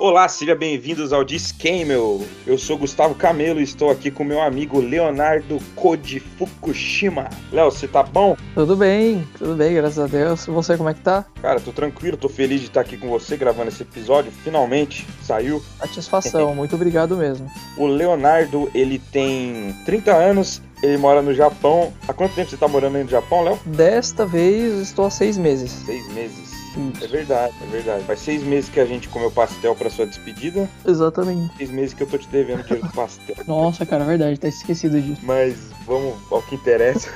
[0.00, 2.22] Olá, sejam bem-vindos ao Discamel.
[2.46, 7.28] Eu sou Gustavo Camelo e estou aqui com meu amigo Leonardo Koji Fukushima.
[7.52, 8.34] Léo, você tá bom?
[8.54, 10.48] Tudo bem, tudo bem, graças a Deus.
[10.48, 11.26] E você, como é que tá?
[11.42, 14.32] Cara, tô tranquilo, tô feliz de estar aqui com você gravando esse episódio.
[14.32, 15.62] Finalmente saiu.
[15.78, 17.46] Satisfação, muito obrigado mesmo.
[17.76, 21.92] O Leonardo, ele tem 30 anos, ele mora no Japão.
[22.08, 23.60] Há quanto tempo você tá morando aí no Japão, Léo?
[23.66, 25.70] Desta vez estou há seis meses.
[25.70, 26.59] Seis meses.
[26.70, 27.04] Isso.
[27.04, 28.04] É verdade, é verdade.
[28.04, 30.68] Faz seis meses que a gente comeu pastel pra sua despedida.
[30.86, 31.56] Exatamente.
[31.56, 33.36] Seis meses que eu tô te devendo dinheiro do pastel.
[33.46, 35.20] Nossa, cara, é verdade, tá esquecido disso.
[35.22, 35.56] Mas
[35.86, 37.10] vamos ao que interessa.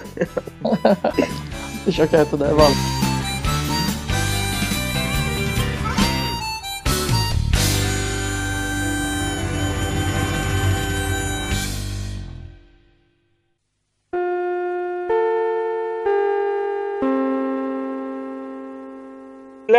[1.84, 2.48] Deixa quieto, né?
[2.48, 3.13] Vamos.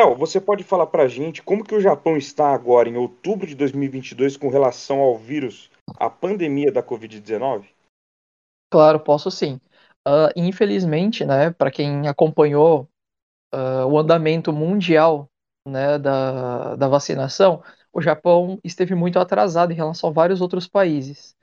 [0.06, 3.56] Léo, você pode falar pra gente como que o Japão está agora em outubro de
[3.56, 7.66] 2022 com relação ao vírus, a pandemia da Covid-19?
[8.70, 9.60] Claro, posso sim.
[10.06, 12.88] Ah, infelizmente, né, para quem acompanhou
[13.52, 15.28] ah, o andamento mundial,
[15.68, 21.36] né, da, da vacinação, o Japão esteve muito atrasado em relação a vários outros países.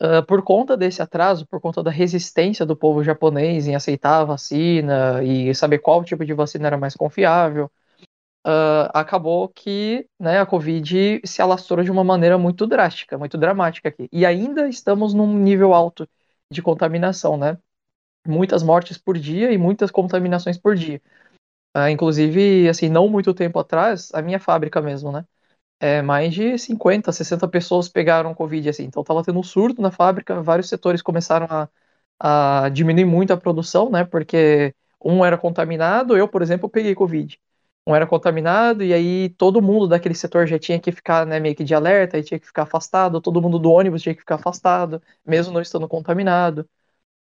[0.00, 4.24] Ah, por conta desse atraso, por conta da resistência do povo japonês em aceitar a
[4.24, 7.70] vacina e saber qual tipo de vacina era mais confiável,
[8.44, 13.88] ah, acabou que, né, a Covid se alastrou de uma maneira muito drástica, muito dramática
[13.88, 14.08] aqui.
[14.12, 16.08] E ainda estamos num nível alto
[16.50, 17.58] de contaminação, né?
[18.26, 21.02] Muitas mortes por dia e muitas contaminações por dia.
[21.74, 25.24] Ah, inclusive, assim, não muito tempo atrás, a minha fábrica mesmo, né?
[25.80, 28.84] É, mais de 50, 60 pessoas pegaram Covid, assim.
[28.84, 31.68] Então tava tendo um surto na fábrica, vários setores começaram a,
[32.64, 34.04] a diminuir muito a produção, né?
[34.04, 37.38] Porque um era contaminado, eu, por exemplo, peguei Covid.
[37.86, 41.54] Um era contaminado, e aí todo mundo daquele setor já tinha que ficar, né, meio
[41.56, 44.36] que de alerta, e tinha que ficar afastado, todo mundo do ônibus tinha que ficar
[44.36, 46.68] afastado, mesmo não estando contaminado.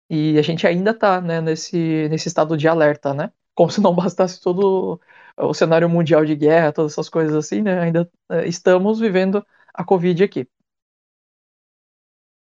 [0.09, 3.31] E a gente ainda tá, né, nesse, nesse estado de alerta, né?
[3.56, 5.00] Como se não bastasse todo
[5.38, 7.79] o cenário mundial de guerra, todas essas coisas assim, né?
[7.81, 10.47] Ainda eh, estamos vivendo a Covid aqui.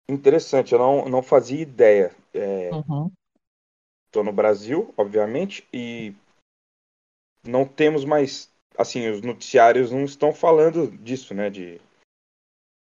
[0.09, 2.15] Interessante, eu não, não fazia ideia.
[2.35, 3.13] É, Uhum.
[4.11, 6.15] tô no Brasil, obviamente, e
[7.47, 8.51] não temos mais.
[8.79, 11.51] Assim, os noticiários não estão falando disso, né?
[11.51, 11.81] De,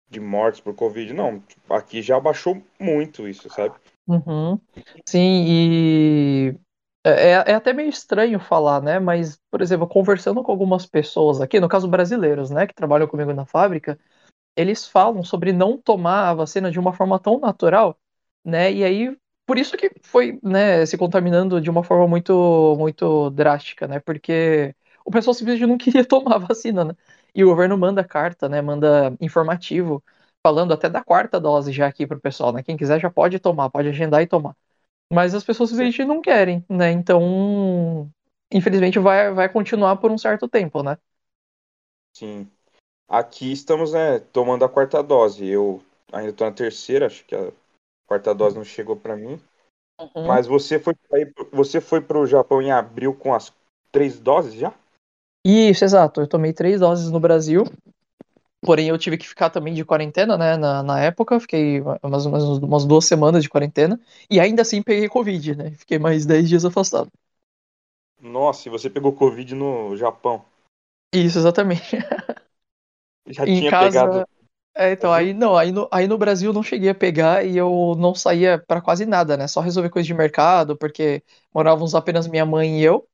[0.08, 1.12] de mortes por Covid.
[1.12, 3.74] Não, aqui já baixou muito isso, sabe?
[4.06, 4.58] Uhum.
[5.06, 6.54] Sim, e
[7.04, 8.98] é, é até meio estranho falar, né?
[8.98, 13.32] Mas, por exemplo, conversando com algumas pessoas aqui, no caso brasileiros, né, que trabalham comigo
[13.32, 13.98] na fábrica,
[14.56, 17.98] eles falam sobre não tomar a vacina de uma forma tão natural,
[18.44, 18.72] né?
[18.72, 19.16] E aí,
[19.52, 24.00] por isso que foi, né, se contaminando de uma forma muito, muito drástica, né?
[24.00, 24.74] Porque
[25.04, 26.94] o pessoal simplesmente não queria tomar a vacina, né?
[27.34, 28.62] E o governo manda carta, né?
[28.62, 30.02] Manda informativo
[30.42, 32.62] falando até da quarta dose já aqui pro pessoal, né?
[32.62, 34.56] Quem quiser já pode tomar, pode agendar e tomar.
[35.12, 36.90] Mas as pessoas simplesmente não querem, né?
[36.92, 38.10] Então,
[38.52, 40.96] infelizmente vai, vai continuar por um certo tempo, né?
[42.14, 42.50] Sim.
[43.08, 45.46] Aqui estamos, né, tomando a quarta dose.
[45.46, 47.52] Eu ainda tô na terceira, acho que a
[48.12, 49.40] quarta dose não chegou pra mim.
[49.98, 50.26] Uhum.
[50.26, 50.94] Mas você foi,
[51.52, 53.52] você foi pro Japão em abril com as
[53.92, 54.74] três doses já?
[55.44, 56.20] Isso, exato.
[56.20, 57.64] Eu tomei três doses no Brasil,
[58.62, 60.56] porém eu tive que ficar também de quarentena, né?
[60.56, 64.00] Na, na época, fiquei umas, umas, umas duas semanas de quarentena
[64.30, 65.72] e ainda assim peguei Covid, né?
[65.72, 67.10] Fiquei mais 10 dias afastado.
[68.22, 70.42] Nossa, e você pegou Covid no Japão.
[71.12, 71.96] Isso, exatamente.
[73.26, 73.88] Já Em tinha casa.
[73.90, 74.24] pegado.
[74.74, 77.56] É, então, aí não, aí no, aí no Brasil eu não cheguei a pegar e
[77.56, 79.46] eu não saía pra quase nada, né?
[79.46, 81.22] Só resolver coisa de mercado, porque
[81.54, 83.06] morávamos apenas minha mãe e eu,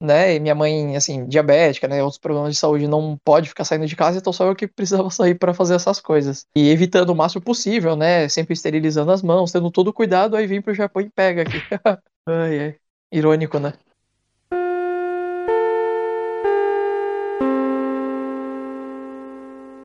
[0.00, 0.34] né?
[0.36, 2.02] E minha mãe, assim, diabética, né?
[2.02, 5.10] Outros problemas de saúde, não pode ficar saindo de casa, então só eu que precisava
[5.10, 6.46] sair pra fazer essas coisas.
[6.56, 8.28] E evitando o máximo possível, né?
[8.28, 11.58] Sempre esterilizando as mãos, tendo todo o cuidado, aí vim pro Japão e pega aqui.
[12.26, 12.76] Ai, ai.
[13.12, 13.74] Irônico, né?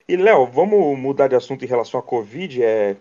[0.09, 2.63] E Léo, vamos mudar de assunto em relação à Covid.
[2.63, 2.95] É...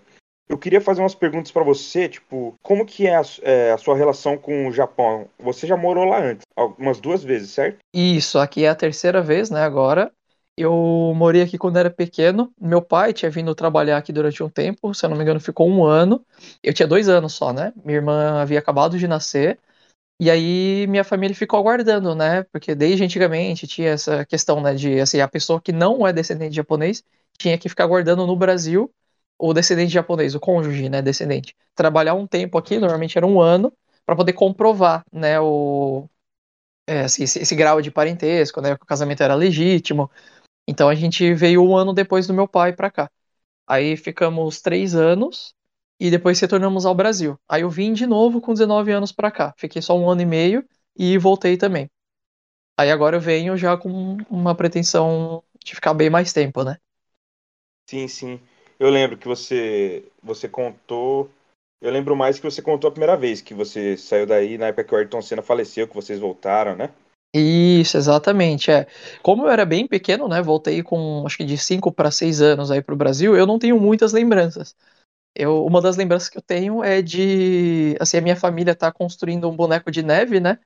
[0.48, 3.96] Eu queria fazer umas perguntas pra você, tipo, como que é a, é, a sua
[3.96, 5.28] relação com o Japão?
[5.38, 7.78] Você já morou lá antes, algumas duas vezes, certo?
[7.92, 10.12] Isso, aqui é a terceira vez, né, agora.
[10.56, 12.52] Eu morei aqui quando era pequeno.
[12.60, 15.68] Meu pai tinha vindo trabalhar aqui durante um tempo, se eu não me engano, ficou
[15.68, 16.24] um ano.
[16.62, 17.72] Eu tinha dois anos só, né?
[17.84, 19.58] Minha irmã havia acabado de nascer.
[20.18, 22.42] E aí minha família ficou aguardando, né?
[22.44, 26.50] Porque desde antigamente tinha essa questão, né, de assim, a pessoa que não é descendente
[26.50, 27.04] de japonês
[27.38, 28.90] tinha que ficar aguardando no Brasil
[29.38, 33.70] o descendente japonês, o cônjuge, né, descendente, trabalhar um tempo aqui, normalmente era um ano,
[34.06, 36.08] para poder comprovar, né, o
[36.86, 40.10] é, assim, esse, esse grau de parentesco, né, que o casamento era legítimo.
[40.68, 43.10] Então a gente veio um ano depois do meu pai pra cá.
[43.66, 45.54] Aí ficamos três anos
[45.98, 47.38] e depois retornamos ao Brasil.
[47.48, 49.54] Aí eu vim de novo com 19 anos pra cá.
[49.56, 50.64] Fiquei só um ano e meio
[50.96, 51.90] e voltei também.
[52.78, 56.76] Aí agora eu venho já com uma pretensão de ficar bem mais tempo, né?
[57.88, 58.40] Sim, sim.
[58.78, 61.31] Eu lembro que você você contou.
[61.81, 64.84] Eu lembro mais que você contou a primeira vez que você saiu daí, na época
[64.84, 66.90] que o Ayrton Senna faleceu, que vocês voltaram, né?
[67.34, 68.87] Isso, exatamente, é.
[69.22, 72.70] Como eu era bem pequeno, né, voltei com acho que de 5 para 6 anos
[72.70, 74.75] aí pro Brasil, eu não tenho muitas lembranças.
[75.38, 79.48] Eu, uma das lembranças que eu tenho é de, assim, a minha família tá construindo
[79.50, 80.58] um boneco de neve, né,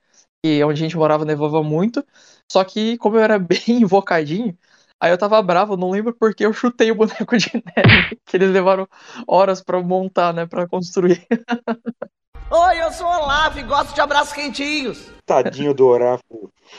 [0.44, 2.04] e onde a gente morava nevava muito,
[2.50, 4.56] só que como eu era bem invocadinho,
[5.00, 8.50] aí eu tava bravo, não lembro porque eu chutei o boneco de neve, que eles
[8.50, 8.88] levaram
[9.26, 11.26] horas para montar, né, para construir.
[12.52, 15.10] Oi, eu sou o Olaf e gosto de abraços quentinhos.
[15.26, 16.20] Tadinho do Olaf.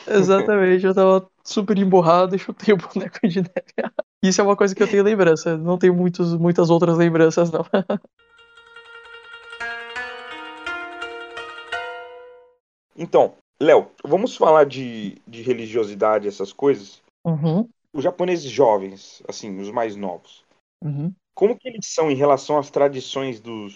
[0.08, 3.92] Exatamente, eu tava super emburrado e chutei o boneco de neve.
[4.24, 7.66] Isso é uma coisa que eu tenho lembrança, não tenho muitos, muitas outras lembranças, não.
[12.96, 17.02] Então, Léo, vamos falar de, de religiosidade, essas coisas.
[17.26, 20.44] Uhum, Os japoneses jovens, assim, os mais novos,
[20.84, 21.12] uhum.
[21.34, 23.70] como que eles são em relação às tradições do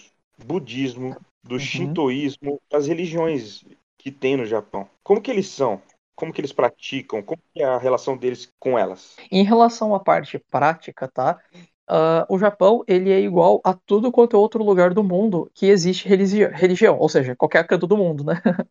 [0.44, 1.60] budismo, do Uhum.
[1.60, 3.64] shintoísmo, das religiões
[3.98, 4.88] que tem no Japão?
[5.02, 5.80] Como que eles são?
[6.16, 7.22] Como que eles praticam?
[7.22, 9.16] Como é a relação deles com elas?
[9.30, 11.40] Em relação à parte prática, tá?
[11.88, 15.66] Ah, o Japão, ele é igual a tudo quanto é outro lugar do mundo que
[15.66, 18.34] existe religi- religião, ou seja, qualquer canto do mundo, né?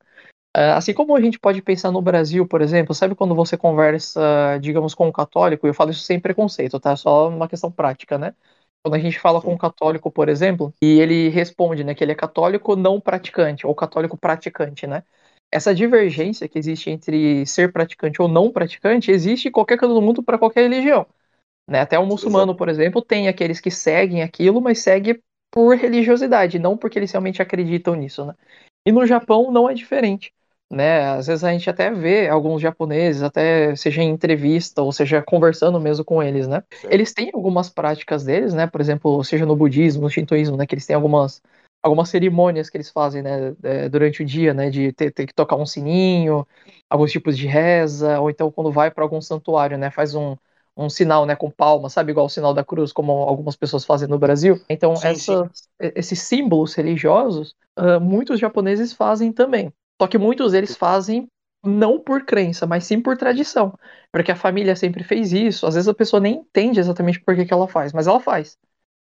[0.54, 4.58] Ah, assim como a gente pode pensar no Brasil, por exemplo, sabe quando você conversa,
[4.62, 6.96] digamos, com um católico, eu falo isso sem preconceito, tá?
[6.96, 8.34] Só uma questão prática, né?
[8.84, 12.12] Quando a gente fala com um católico, por exemplo, e ele responde, né, que ele
[12.14, 15.04] é católico não praticante, ou católico praticante, né?
[15.56, 20.02] Essa divergência que existe entre ser praticante ou não praticante existe em qualquer canto do
[20.02, 21.06] mundo para qualquer religião.
[21.66, 21.80] Né?
[21.80, 26.76] Até o muçulmano, por exemplo, tem aqueles que seguem aquilo, mas segue por religiosidade, não
[26.76, 28.34] porque eles realmente acreditam nisso, né?
[28.86, 30.34] E no Japão não é diferente,
[30.70, 31.12] né?
[31.12, 35.80] Às vezes a gente até vê alguns japoneses, até seja em entrevista ou seja conversando
[35.80, 36.64] mesmo com eles, né?
[36.70, 36.94] Certo.
[36.94, 38.68] Eles têm algumas práticas deles, né?
[38.68, 40.68] Por exemplo, seja no budismo, no shintoísmo, né?
[40.68, 41.42] Que eles têm algumas
[41.86, 43.56] algumas cerimônias que eles fazem, né?
[43.64, 44.70] é, durante o dia, né?
[44.70, 46.48] De ter, ter que tocar um sininho,
[46.90, 49.92] alguns tipos de reza, ou então quando vai para algum santuário, né?
[49.92, 50.36] Faz um
[50.78, 54.10] um sinal, né, com palma, sabe, igual o sinal da cruz, como algumas pessoas fazem
[54.10, 54.62] no Brasil.
[54.68, 59.72] Então, Sim, essas- esses símbolos religiosos, ah, muitos japoneses fazem também.
[60.02, 61.30] Só que muitos deles fazem
[61.64, 63.74] não por crença, mas sim por tradição.
[64.12, 65.66] Porque a família sempre fez isso.
[65.66, 68.58] Às vezes a pessoa nem entende exatamente por que, que ela faz, mas ela faz.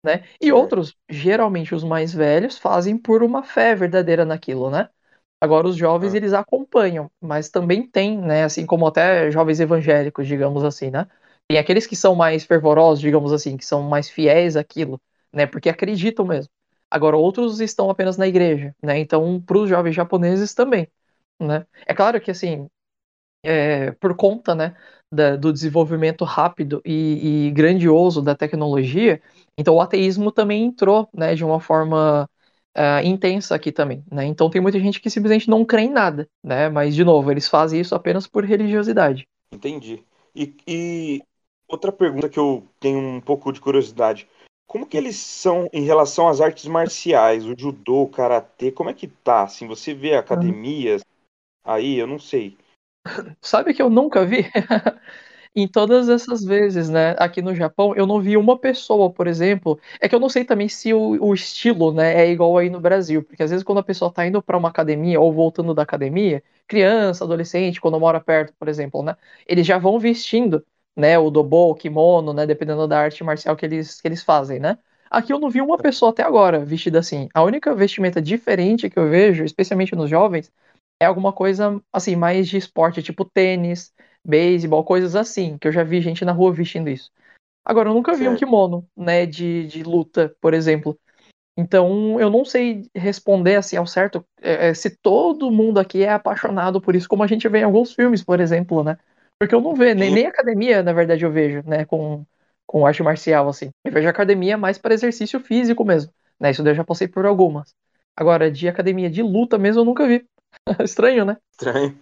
[0.04, 0.24] Né?
[0.42, 0.56] E Certo.
[0.58, 4.90] outros, geralmente os mais velhos, fazem por uma fé verdadeira naquilo, né?
[5.42, 6.18] Agora os jovens Ah.
[6.18, 11.08] eles acompanham, mas também tem, né, assim como até jovens evangélicos, digamos assim, né?
[11.48, 15.02] Tem aqueles que são mais fervorosos, digamos assim, que são mais fiéis àquilo,
[15.34, 16.52] né, porque acreditam mesmo.
[16.92, 19.00] Agora outros estão apenas na igreja, né?
[19.00, 20.88] Então para os jovens japoneses também,
[21.40, 21.66] né?
[21.86, 22.68] É claro que assim,
[23.44, 24.76] é, por conta, né,
[25.12, 29.22] da- do desenvolvimento rápido e, e grandioso da tecnologia,
[29.58, 32.30] então o ateísmo também entrou, né, de uma forma
[32.76, 34.26] ah, intensa aqui também, né?
[34.26, 36.70] Então tem muita gente que simplesmente não crê em nada, né?
[36.70, 39.28] Mas de novo, eles fazem isso apenas por religiosidade.
[39.52, 40.04] Entendi.
[40.36, 41.24] E, e
[41.68, 44.28] outra pergunta que eu tenho um pouco de curiosidade.
[44.68, 48.94] Como que eles são em relação às artes marciais, o judô, o karatê, como é
[48.94, 49.44] que tá?
[49.44, 51.02] Assim, você vê academias
[51.64, 52.58] aí, eu não sei.
[53.42, 54.46] Sabe que eu nunca vi?
[55.56, 59.80] Em todas essas vezes, né, aqui no Japão, eu não vi uma pessoa, por exemplo.
[60.00, 62.80] É que eu não sei também se o, o estilo, né, é igual aí no
[62.80, 65.84] Brasil, porque às vezes quando a pessoa tá indo pra uma academia ou voltando da
[65.84, 69.16] academia, criança, adolescente, quando mora perto, por exemplo, né,
[69.48, 70.66] eles já vão vestindo,
[70.96, 74.60] né, o dobo, o kimono, né, dependendo da arte marcial que eles, que eles fazem,
[74.60, 74.78] né.
[75.10, 77.28] Aqui eu não vi uma pessoa até agora vestida assim.
[77.34, 80.52] A única vestimenta diferente que eu vejo, especialmente nos jovens,
[81.00, 85.84] é alguma coisa assim mais de esporte, tipo tênis, beisebol, coisas assim, que eu já
[85.84, 87.10] vi gente na rua vestindo isso.
[87.64, 91.00] Agora, eu nunca vi um kimono, né, de, de luta, por exemplo.
[91.58, 96.10] Então, eu não sei responder assim ao certo é, é, se todo mundo aqui é
[96.10, 98.98] apaixonado por isso, como a gente vê em alguns filmes, por exemplo, né?
[99.38, 102.26] Porque eu não vejo, nem, nem academia, na verdade, eu vejo, né, com,
[102.66, 103.70] com arte marcial, assim.
[103.86, 106.52] Eu vejo academia mais para exercício físico mesmo, né?
[106.52, 107.74] Isso daí eu já passei por algumas.
[108.16, 110.26] Agora, de academia de luta mesmo, eu nunca vi.
[110.84, 111.38] Estranho, né?
[111.52, 111.98] Estranho.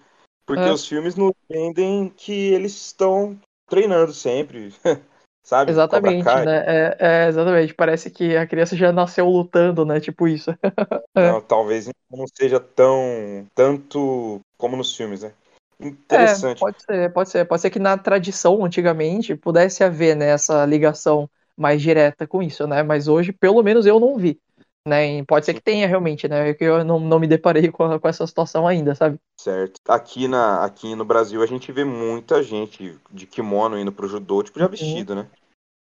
[0.46, 0.72] Porque É.
[0.72, 3.38] os filmes nos vendem que eles estão
[3.70, 4.74] treinando sempre.
[5.44, 5.72] Sabe?
[5.72, 6.64] Exatamente, né?
[6.68, 7.74] É, é, exatamente.
[7.74, 10.00] Parece que a criança já nasceu lutando, né?
[10.00, 10.52] Tipo isso.
[11.16, 11.32] É.
[11.32, 15.32] Não, talvez não seja tão tanto como nos filmes, né?
[15.80, 16.58] Interessante.
[16.58, 17.46] É, pode ser, pode ser.
[17.46, 22.68] Pode ser que na tradição, antigamente, pudesse haver né, essa ligação mais direta com isso,
[22.68, 22.84] né?
[22.84, 24.40] Mas hoje, pelo menos, eu não vi.
[24.86, 25.18] Né?
[25.20, 26.54] E pode ser que tenha realmente, né?
[26.54, 29.20] Que eu não, não me deparei com, com essa situação ainda, sabe?
[29.40, 29.80] Certo.
[29.88, 34.42] Aqui, na, aqui no Brasil a gente vê muita gente de kimono indo pro judô,
[34.44, 34.72] tipo, já Uhum.
[34.72, 35.30] vestido, né?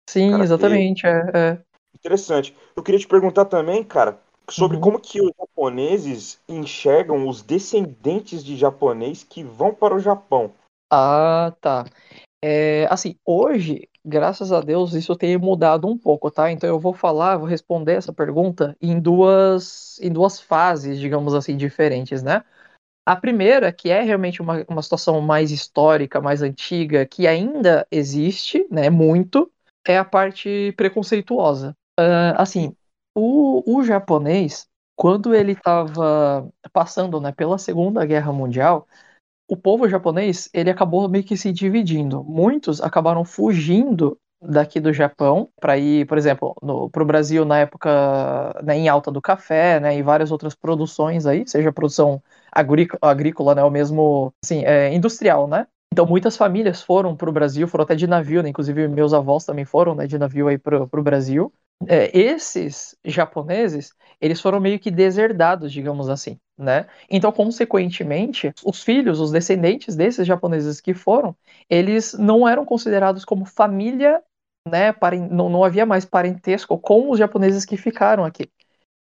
[0.09, 0.43] Sim, Karatê.
[0.43, 1.05] exatamente.
[1.07, 1.61] É, é.
[1.93, 2.55] Interessante.
[2.75, 4.19] Eu queria te perguntar também, cara,
[4.49, 4.81] sobre Uhum.
[4.81, 10.53] como que os japoneses enxergam os descendentes de japonês que vão para o Japão.
[10.91, 11.85] Ah, tá.
[12.41, 16.51] É, assim, hoje, graças a Deus, isso tem mudado um pouco, tá?
[16.51, 21.57] Então eu vou falar, vou responder essa pergunta em duas, em duas fases, digamos assim,
[21.57, 22.43] diferentes, né?
[23.05, 28.67] A primeira, que é realmente uma, uma situação mais histórica, mais antiga, que ainda existe,
[28.71, 29.51] né, muito,
[29.87, 31.75] é a parte preconceituosa.
[31.99, 32.75] Ah, assim,
[33.15, 38.87] o, o japonês, quando ele estava passando, né, pela Segunda Guerra Mundial,
[39.49, 42.23] o povo japonês, ele acabou meio que se dividindo.
[42.23, 46.55] Muitos acabaram fugindo daqui do Japão para ir, por exemplo,
[46.91, 47.89] para o Brasil na época
[48.63, 52.21] né, em alta do café, né, e várias outras produções aí, seja produção
[53.01, 55.67] agrícola, né, ou mesmo assim, é, industrial, né?
[55.91, 58.49] Então muitas famílias foram para o Brasil, foram até de navio, né?
[58.49, 61.51] Inclusive meus avós também foram né, de navio aí para o Brasil.
[61.87, 66.87] É, esses japoneses, eles foram meio que deserdados, digamos assim, né?
[67.09, 71.35] Então, consequentemente, os filhos, os descendentes desses japoneses que foram,
[71.69, 74.21] eles não eram considerados como família,
[74.67, 74.93] né?
[75.31, 78.51] Não, não havia mais parentesco com os japoneses que ficaram aqui.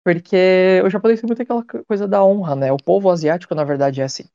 [0.04, 2.72] Porque o japonês tem muito aquela coisa da honra, né?
[2.72, 4.26] O povo asiático, na verdade, é assim.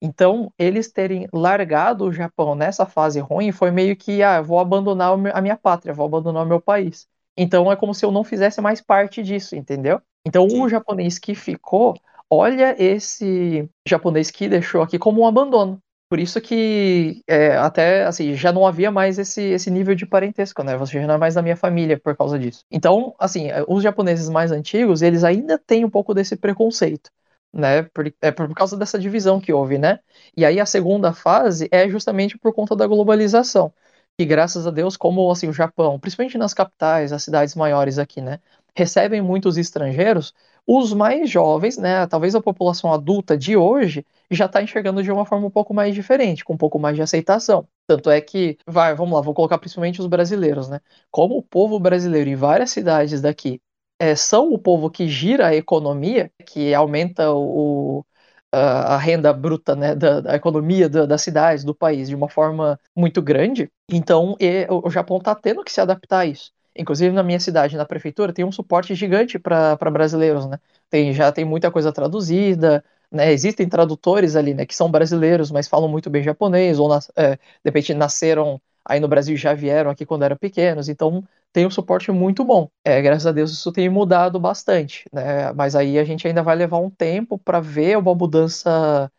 [0.00, 5.12] Então, eles terem largado o Japão nessa fase ruim foi meio que, ah, vou abandonar
[5.34, 7.08] a minha pátria, vou abandonar o meu país.
[7.36, 10.00] Então, é como se eu não fizesse mais parte disso, entendeu?
[10.24, 11.94] Então, o japonês que ficou,
[12.30, 15.80] olha esse japonês que deixou aqui como um abandono.
[16.08, 20.62] Por isso que é, até assim já não havia mais esse, esse nível de parentesco,
[20.62, 20.76] né?
[20.76, 22.64] Você já não é mais da minha família por causa disso.
[22.70, 27.10] Então, assim, os japoneses mais antigos, eles ainda têm um pouco desse preconceito,
[27.52, 27.82] né?
[27.82, 29.98] Por, é por causa dessa divisão que houve, né?
[30.34, 33.72] E aí a segunda fase é justamente por conta da globalização.
[34.18, 38.20] Que graças a Deus, como assim, o Japão, principalmente nas capitais, as cidades maiores aqui,
[38.22, 38.40] né?
[38.74, 40.34] Recebem muitos estrangeiros,
[40.70, 42.06] os mais jovens, né?
[42.06, 45.94] Talvez a população adulta de hoje já está enxergando de uma forma um pouco mais
[45.94, 47.66] diferente, com um pouco mais de aceitação.
[47.86, 50.80] Tanto é que, vai, vamos lá, vou colocar principalmente os brasileiros, né?
[51.10, 53.62] Como o povo brasileiro em várias cidades daqui
[53.98, 58.04] é, são o povo que gira a economia, que aumenta o,
[58.52, 62.28] a, a renda bruta né, da, da economia da, das cidades, do país, de uma
[62.28, 66.52] forma muito grande, então e, o Japão está tendo que se adaptar a isso.
[66.78, 70.58] Inclusive na minha cidade, na prefeitura, tem um suporte gigante para brasileiros, né?
[70.90, 73.32] Tem, já tem muita coisa traduzida, né?
[73.32, 74.64] Existem tradutores ali, né?
[74.66, 79.08] Que são brasileiros, mas falam muito bem japonês, ou é, de repente nasceram aí no
[79.08, 82.70] Brasil já vieram aqui quando eram pequenos, então tem um suporte muito bom.
[82.84, 85.52] É, graças a Deus isso tem mudado bastante, né?
[85.52, 89.10] Mas aí a gente ainda vai levar um tempo para ver uma mudança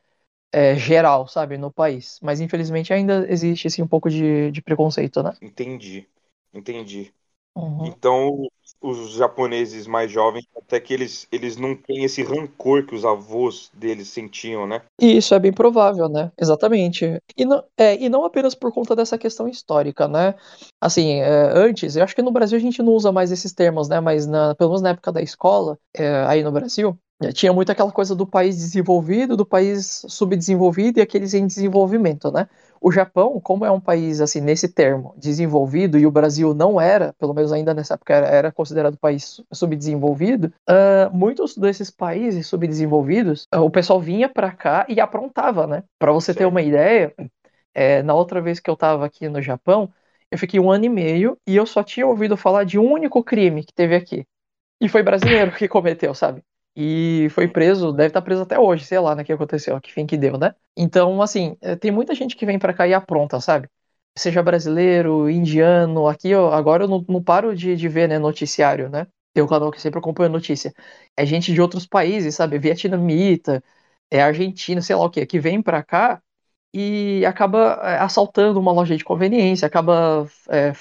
[0.52, 2.20] é, geral, sabe, no país.
[2.22, 5.38] Mas infelizmente ainda existe assim, um pouco de, de preconceito, né?
[5.42, 6.08] Entendi,
[6.54, 7.14] entendi.
[7.60, 7.86] Uhum.
[7.86, 8.48] Então,
[8.82, 13.70] os japoneses mais jovens, até que eles, eles não têm esse rancor que os avós
[13.74, 14.82] deles sentiam, né?
[15.02, 16.32] Isso é bem provável, né?
[16.40, 17.22] Exatamente.
[17.36, 20.36] E não, é, e não apenas por conta dessa questão histórica, né?
[20.82, 23.90] Assim, é, antes, eu acho que no Brasil a gente não usa mais esses termos,
[23.90, 24.00] né?
[24.00, 26.98] Mas na, pelo menos na época da escola, é, aí no Brasil,
[27.34, 32.48] tinha muito aquela coisa do país desenvolvido, do país subdesenvolvido e aqueles em desenvolvimento, né?
[32.82, 37.14] O Japão, como é um país, assim, nesse termo, desenvolvido, e o Brasil não era,
[37.20, 43.48] pelo menos ainda nessa época era, era considerado país subdesenvolvido, uh, muitos desses países subdesenvolvidos,
[43.54, 45.84] uh, o pessoal vinha para cá e aprontava, né?
[45.98, 47.14] Para você ter uma ideia,
[47.74, 49.92] é, na outra vez que eu estava aqui no Japão,
[50.32, 53.24] eu fiquei um ano e meio e eu só tinha ouvido falar de um único
[53.24, 54.26] crime que teve aqui.
[54.82, 56.44] E foi brasileiro que cometeu, sabe?
[56.76, 60.06] E foi preso, deve estar preso até hoje, sei lá, né, que aconteceu, que fim
[60.06, 60.56] que deu, né?
[60.78, 63.68] Então, assim, tem muita gente que vem para cá e apronta, sabe?
[64.18, 68.90] Seja brasileiro, indiano, aqui eu, agora eu não, não paro de, de, ver, né, noticiário,
[68.90, 69.08] né?
[69.34, 70.74] Tem um canal que sempre acompanha notícia.
[71.18, 72.58] É gente de outros países, sabe?
[72.60, 73.64] Vietnamita,
[74.12, 76.22] é argentino, sei lá o que, que vem para cá
[76.74, 80.74] e acaba assaltando uma loja de conveniência, acaba é,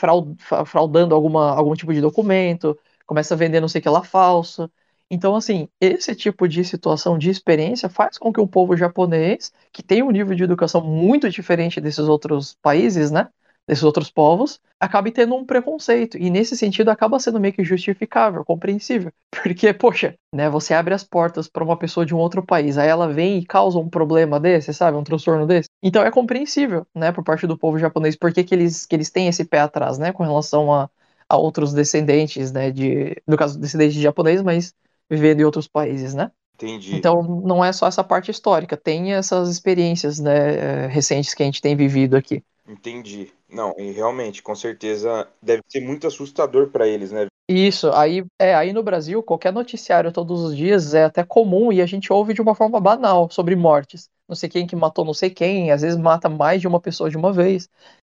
[0.66, 4.70] fraudando alguma, algum tipo de documento, começa a vender não sei o que lá falso.
[5.10, 9.82] Então, assim, esse tipo de situação de experiência faz com que o povo japonês, que
[9.82, 13.28] tem um nível de educação muito diferente desses outros países, né?
[13.68, 16.16] desses outros povos, acabe tendo um preconceito.
[16.16, 19.12] E nesse sentido acaba sendo meio que justificável, compreensível.
[19.30, 22.88] Porque, poxa, né, você abre as portas para uma pessoa de um outro país, aí
[22.88, 24.96] ela vem e causa um problema desse, sabe?
[24.96, 25.68] Um transtorno desse.
[25.82, 29.10] Então é compreensível, né, por parte do povo japonês, por que, que, eles, que eles
[29.10, 30.88] têm esse pé atrás, né, com relação a,
[31.28, 34.74] a outros descendentes, né, de, no caso, descendentes de japonês, mas
[35.08, 36.30] vivendo em outros países, né?
[36.54, 36.96] Entendi.
[36.96, 41.62] Então não é só essa parte histórica, tem essas experiências né, recentes que a gente
[41.62, 42.42] tem vivido aqui.
[42.66, 43.32] Entendi.
[43.48, 47.26] Não, e realmente, com certeza deve ser muito assustador para eles, né?
[47.48, 51.80] Isso, aí, é, aí no Brasil, qualquer noticiário todos os dias é até comum e
[51.80, 54.10] a gente ouve de uma forma banal sobre mortes.
[54.28, 57.08] Não sei quem que matou não sei quem, às vezes mata mais de uma pessoa
[57.08, 57.70] de uma vez.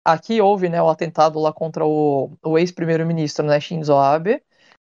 [0.05, 4.43] Aqui houve né, o atentado lá contra o, o ex-primeiro-ministro né, Shinzo Abe,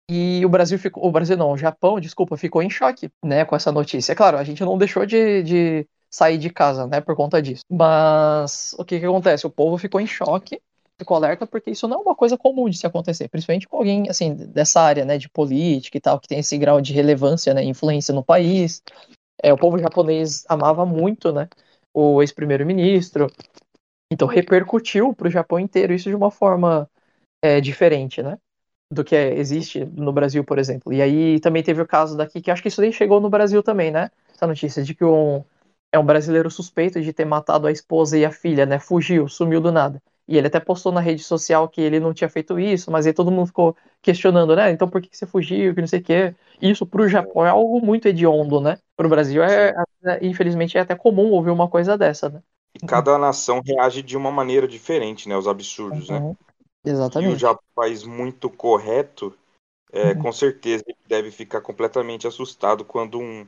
[0.10, 1.06] e o Brasil ficou.
[1.06, 4.16] O Brasil não, o Japão, desculpa, ficou em choque, né, com essa notícia.
[4.16, 7.64] Claro, a gente não deixou de, de sair de casa, né, por conta disso.
[7.70, 9.48] Mas o que que acontece?
[9.48, 10.62] O povo ficou em choque,
[11.00, 14.10] ficou alerta, porque isso não é uma coisa comum de se acontecer, principalmente com alguém,
[14.10, 17.64] assim, dessa área, né, de política e tal, que tem esse grau de relevância, né,
[17.64, 18.84] influência no país.
[19.42, 21.48] É, o povo japonês amava muito, né,
[21.94, 23.28] o ex-primeiro-ministro,
[24.12, 26.90] então repercutiu para o Japão inteiro isso de uma forma
[27.42, 28.38] é, diferente, né?
[28.92, 30.92] Do que existe no Brasil, por exemplo.
[30.92, 33.64] E aí também teve o caso daqui, que acho que isso nem chegou no Brasil
[33.64, 34.12] também, né?
[34.36, 35.42] Essa notícia de que um,
[35.94, 38.80] é um brasileiro suspeito de ter matado a esposa e a filha, né?
[38.80, 40.04] Fugiu, sumiu do nada.
[40.28, 43.14] E ele até postou na rede social que ele não tinha feito isso, mas aí
[43.14, 44.72] todo mundo ficou questionando, né?
[44.72, 46.36] Então por que você fugiu, que não sei o quê.
[46.62, 48.78] Isso pro Japão é algo muito hediondo, né?
[48.98, 49.74] Pro Brasil é,
[50.06, 52.42] é, infelizmente, é até comum ouvir uma coisa dessa, né?
[52.76, 55.36] E cada nação reage de uma maneira diferente, né?
[55.38, 56.20] Os absurdos, né?
[56.20, 56.30] uhum.
[56.30, 56.36] né?
[56.84, 57.32] Exatamente.
[57.32, 59.34] E o Japão é um país muito correto,
[59.92, 60.24] é, uhum.
[60.24, 63.46] com certeza ele deve ficar completamente assustado quando um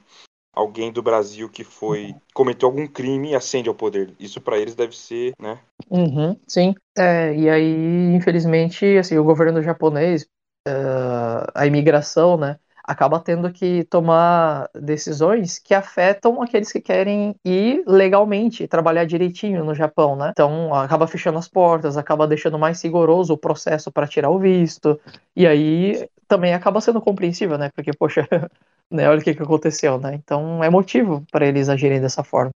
[0.54, 4.14] alguém do Brasil que foi cometeu algum crime ascende ao poder.
[4.20, 5.60] Isso para eles deve ser, né?
[5.90, 6.76] Uhum, sim.
[6.98, 10.24] É, e aí, infelizmente, assim, o governo japonês,
[10.68, 17.82] uh, a imigração, né, acaba tendo que tomar decisões que afetam aqueles que querem ir
[17.88, 20.32] legalmente, trabalhar direitinho no Japão, né?
[20.32, 25.00] Então acaba fechando as portas, acaba deixando mais rigoroso o processo para tirar o visto,
[25.36, 27.70] e aí também acaba sendo compreensível, né?
[27.74, 28.28] Porque, poxa,
[28.92, 30.16] né, olha o que, que aconteceu, né?
[30.16, 32.52] Então é motivo para eles agirem dessa forma.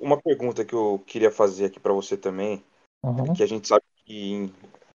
[0.00, 2.62] Uma pergunta que eu queria fazer aqui para você também
[3.02, 3.32] Uhum.
[3.32, 4.50] Que a gente sabe que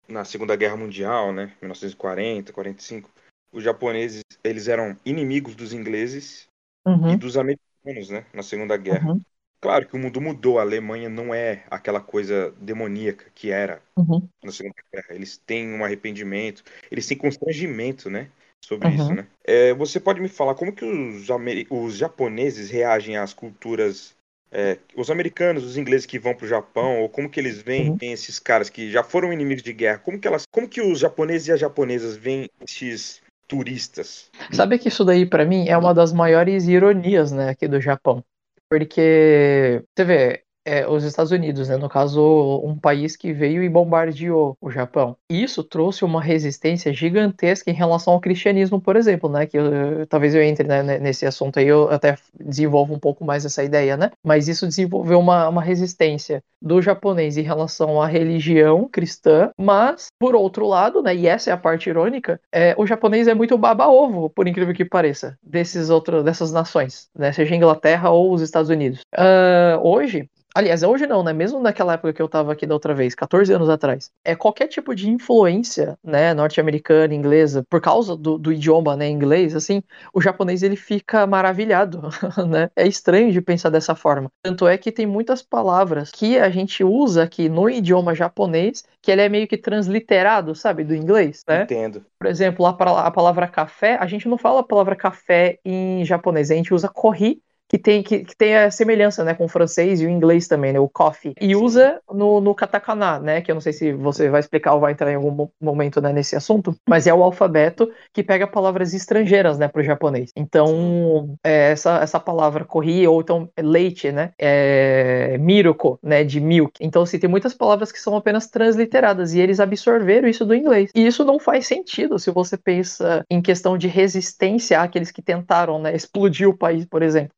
[0.08, 3.10] na Segunda Guerra Mundial, né, 1940, 45,
[3.52, 6.48] os japoneses eles eram inimigos dos ingleses
[6.86, 7.12] uhum.
[7.12, 9.12] e dos americanos, né, na Segunda Guerra.
[9.12, 9.20] Uhum.
[9.60, 14.26] Claro que o mundo mudou, a Alemanha não é aquela coisa demoníaca que era uhum.
[14.42, 15.14] na Segunda Guerra.
[15.14, 18.28] Eles têm um arrependimento, eles têm constrangimento, né,
[18.64, 19.16] sobre isso, uhum.
[19.16, 19.26] né?
[19.44, 21.26] É, você pode me falar como que os,
[21.70, 24.14] os japoneses reagem às culturas
[24.52, 27.90] é, os americanos, os ingleses que vão para o Japão, ou como que eles veem
[27.90, 27.98] uhum.
[28.02, 31.48] esses caras que já foram inimigos de guerra, como que elas, como que os japoneses
[31.48, 34.30] e as japonesas veem esses turistas?
[34.52, 38.22] Sabe que isso daí para mim é uma das maiores ironias, né, aqui do Japão,
[38.68, 41.76] porque você vê, é, os Estados Unidos, né?
[41.76, 45.16] No caso, um país que veio e bombardeou o Japão.
[45.28, 49.46] Isso trouxe uma resistência gigantesca em relação ao cristianismo, por exemplo, né?
[49.46, 53.44] Que eu, talvez eu entre né, nesse assunto aí, eu até desenvolvo um pouco mais
[53.44, 54.10] essa ideia, né?
[54.24, 60.34] Mas isso desenvolveu uma, uma resistência do japonês em relação à religião cristã, mas, por
[60.34, 61.14] outro lado, né?
[61.14, 64.84] E essa é a parte irônica, é, o japonês é muito baba-ovo, por incrível que
[64.84, 67.32] pareça, desses outros, dessas nações, né?
[67.32, 69.00] Seja Inglaterra ou os Estados Unidos.
[69.14, 71.32] Uh, hoje, Aliás, hoje não, né?
[71.32, 74.10] Mesmo naquela época que eu tava aqui da outra vez, 14 anos atrás.
[74.24, 79.56] É qualquer tipo de influência, né, norte-americana, inglesa, por causa do, do, idioma, né, inglês,
[79.56, 82.02] assim, o japonês ele fica maravilhado,
[82.48, 82.70] né?
[82.76, 84.30] É estranho de pensar dessa forma.
[84.42, 89.10] Tanto é que tem muitas palavras que a gente usa aqui no idioma japonês que
[89.10, 91.62] ele é meio que transliterado, sabe, do inglês, né?
[91.62, 92.04] Entendo.
[92.18, 96.50] Por exemplo, a, a palavra café, a gente não fala a palavra café em japonês,
[96.50, 100.02] a gente usa corri que tem, que, que tem a semelhança né, com o francês
[100.02, 101.32] e o inglês também, né, o coffee.
[101.40, 104.80] E usa no, no katakana, né, que eu não sei se você vai explicar ou
[104.80, 108.92] vai entrar em algum momento né, nesse assunto, mas é o alfabeto que pega palavras
[108.92, 110.30] estrangeiras né, para o japonês.
[110.36, 116.72] Então, é, essa, essa palavra corri, ou então leite, né, é miruko, né, de milk.
[116.78, 120.90] Então, assim, tem muitas palavras que são apenas transliteradas e eles absorveram isso do inglês.
[120.94, 125.78] E isso não faz sentido se você pensa em questão de resistência àqueles que tentaram
[125.78, 127.32] né, explodir o país, por exemplo.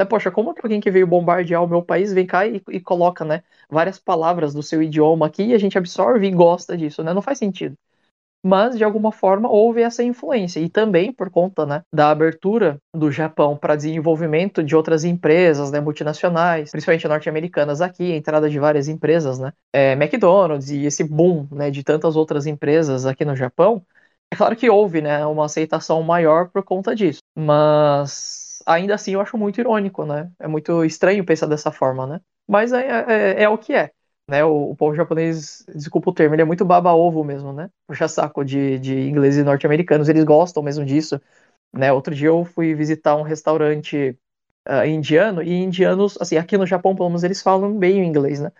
[0.00, 2.80] Né, poxa, como que alguém que veio bombardear o meu país vem cá e, e,
[2.80, 7.02] coloca, né, várias palavras do seu idioma aqui e a gente absorve e gosta disso,
[7.04, 7.12] né?
[7.12, 7.76] Não faz sentido.
[8.44, 13.10] mas de alguma forma houve essa influência e também por conta né, da abertura do
[13.12, 18.88] Japão para desenvolvimento de outras empresas né, multinacionais, principalmente norte-americanas aqui, a entrada de várias
[18.88, 23.84] empresas, né, é, McDonald's e esse boom né, de tantas outras empresas aqui no Japão,
[24.32, 29.20] é claro que houve né, uma aceitação maior por conta disso, mas ainda assim eu
[29.20, 30.30] acho muito irônico, né?
[30.38, 32.20] É muito estranho pensar dessa forma, né?
[32.48, 32.86] Mas é,
[33.38, 33.90] é, é o que é
[34.30, 34.44] né?
[34.44, 37.68] O, o, povo japonês, desculpa o termo, ele é muito baba-ovo mesmo, né?
[37.86, 41.20] Puxa saco de, de ingleses e norte-americanos, eles gostam mesmo disso,
[41.72, 41.92] né?
[41.92, 44.18] Outro dia eu fui visitar um restaurante
[44.68, 48.40] uh, indiano, e indianos, assim, aqui no Japão, pelo menos, eles falam bem o inglês,
[48.40, 48.52] né?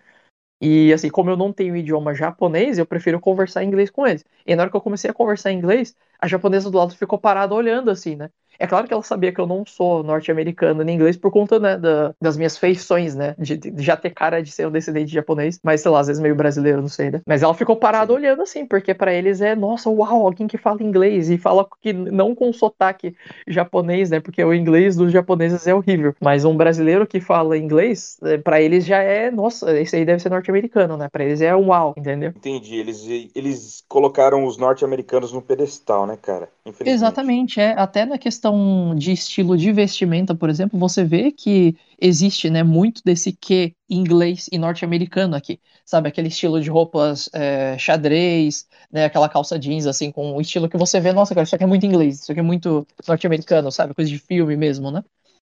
[0.61, 4.23] E assim, como eu não tenho idioma japonês, eu prefiro conversar em inglês com eles.
[4.45, 7.19] E na hora que eu comecei a conversar em inglês, a japonesa do lado ficou
[7.19, 8.29] parada olhando assim, né?
[8.61, 11.75] É claro que ela sabia que eu não sou norte-americana nem inglês por conta né,
[11.77, 13.33] da, das minhas feições, né?
[13.39, 16.21] De, de, já ter cara de ser um descendente japonês, mas sei lá, às vezes
[16.21, 17.21] meio brasileiro, não sei, né?
[17.25, 20.83] Mas ela ficou parada olhando assim, porque para eles é, nossa, uau, alguém que fala
[20.83, 23.15] inglês e fala que não com sotaque
[23.47, 24.19] japonês, né?
[24.19, 26.13] Porque o inglês dos japoneses é horrível.
[26.21, 30.21] Mas um brasileiro que fala inglês, é, para eles já é, nossa, esse aí deve
[30.21, 31.09] ser norte-americano, né?
[31.11, 32.29] Para eles é uau, entendeu?
[32.35, 32.75] Entendi.
[32.75, 36.47] Eles, eles colocaram os norte-americanos no pedestal, né, cara?
[36.85, 37.71] Exatamente, é.
[37.71, 38.50] Até na questão
[38.95, 44.47] de estilo de vestimenta, por exemplo, você vê que existe, né, muito desse que inglês
[44.51, 46.09] e norte-americano aqui, sabe?
[46.09, 50.77] Aquele estilo de roupas é, xadrez, né, aquela calça jeans, assim, com o estilo que
[50.77, 53.93] você vê, nossa, cara, isso aqui é muito inglês, isso aqui é muito norte-americano, sabe?
[53.93, 55.03] Coisa de filme mesmo, né?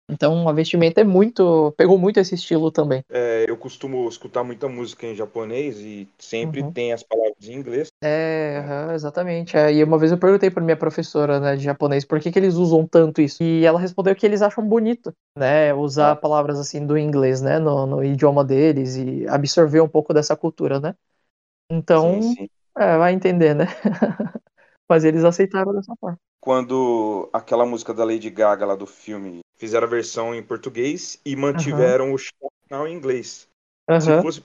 [0.09, 1.73] Então a vestimenta é muito.
[1.77, 3.03] pegou muito esse estilo também.
[3.09, 6.71] É, eu costumo escutar muita música em japonês e sempre uhum.
[6.71, 7.89] tem as palavras em inglês.
[8.01, 9.55] É, uhum, exatamente.
[9.55, 12.39] É, e uma vez eu perguntei para minha professora né, de japonês por que, que
[12.39, 13.43] eles usam tanto isso.
[13.43, 15.73] E ela respondeu que eles acham bonito, né?
[15.73, 16.15] Usar ah.
[16.15, 17.59] palavras assim do inglês, né?
[17.59, 20.95] No, no, idioma deles e absorver um pouco dessa cultura, né?
[21.71, 22.49] Então, sim, sim.
[22.77, 23.67] É, vai entender, né?
[24.89, 26.17] Mas eles aceitaram dessa forma.
[26.41, 31.35] Quando aquela música da Lady Gaga lá do filme fizeram a versão em português e
[31.35, 32.15] mantiveram uhum.
[32.15, 33.47] o final em inglês.
[33.89, 33.99] Uhum.
[33.99, 34.41] Se fosse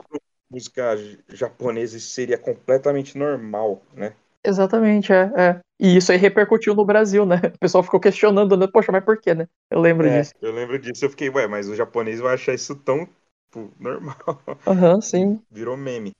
[0.49, 0.95] música
[1.29, 4.13] japonesa, isso seria completamente normal, né?
[4.43, 5.59] Exatamente, é, é.
[5.79, 7.41] E isso aí repercutiu no Brasil, né?
[7.55, 8.67] O pessoal ficou questionando, né?
[8.67, 9.47] Poxa, mas por quê, né?
[9.71, 10.33] Eu lembro é, disso.
[10.41, 13.07] Eu lembro disso, eu fiquei, ué, mas o japonês vai achar isso tão
[13.55, 14.17] tipo, normal.
[14.67, 15.41] Aham, uhum, sim.
[15.49, 16.11] Virou meme.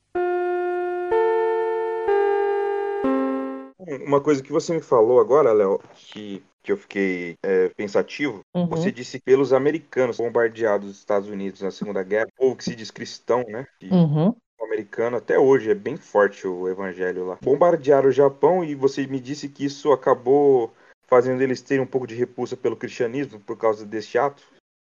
[4.05, 8.67] Uma coisa que você me falou agora, Léo, que, que eu fiquei é, pensativo, uhum.
[8.67, 12.75] você disse que pelos americanos bombardeados os Estados Unidos na Segunda Guerra, ou que se
[12.75, 13.65] diz cristão, né?
[13.81, 14.35] E uhum.
[14.61, 17.37] Americano até hoje é bem forte o evangelho lá.
[17.41, 20.73] Bombardearam o Japão e você me disse que isso acabou
[21.07, 24.43] fazendo eles terem um pouco de repulsa pelo cristianismo por causa desse ato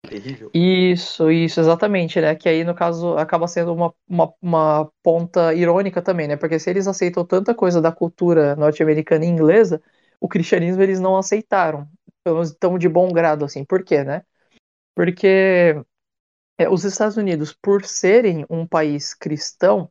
[0.08, 0.50] terrível.
[0.54, 2.34] Isso, isso, exatamente, né?
[2.34, 6.36] Que aí, no caso, acaba sendo uma, uma, uma, ponta irônica também, né?
[6.36, 9.82] Porque se eles aceitam tanta coisa da cultura norte-americana e inglesa,
[10.20, 11.88] o cristianismo eles não aceitaram.
[12.24, 13.64] Pelo menos tão de bom grado, assim.
[13.64, 14.22] Por quê, né?
[14.94, 15.80] Porque
[16.58, 19.90] é, os Estados Unidos, por serem um país cristão,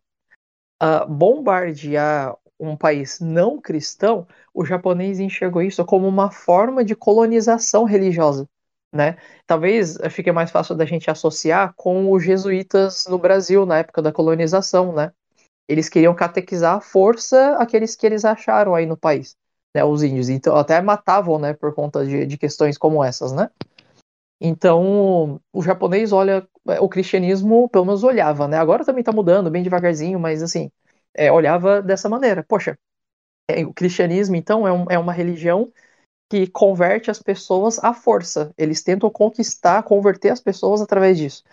[0.81, 7.85] uh, bombardear um país não cristão, o japonês enxergou isso como uma forma de colonização
[7.85, 8.47] religiosa
[8.91, 9.17] né?
[9.45, 14.11] Talvez fique mais fácil da gente associar com os jesuítas no Brasil na época da
[14.11, 15.11] colonização, né?
[15.67, 19.35] Eles queriam catequizar à força aqueles que eles acharam aí no país,
[19.75, 19.83] né?
[19.83, 20.29] Os índios.
[20.29, 21.53] Então até matavam, né?
[21.53, 23.49] Por conta de, de questões como essas, né?
[24.41, 26.47] Então o japonês olha
[26.79, 28.57] o cristianismo, pelo menos olhava, né?
[28.57, 30.71] Agora também tá mudando bem devagarzinho, mas assim
[31.13, 32.43] é, olhava dessa maneira.
[32.47, 32.77] Poxa,
[33.49, 35.71] é, o cristianismo então é, um, é uma religião
[36.29, 38.53] que converte as pessoas à força.
[38.57, 41.43] Eles tentam conquistar, converter as pessoas através disso.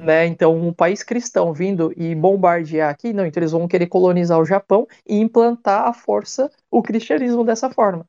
[0.00, 0.26] Né?
[0.26, 4.44] Então, um país cristão vindo e bombardear aqui, não, então eles vão querer colonizar o
[4.44, 8.04] Japão e implantar à força o cristianismo dessa forma.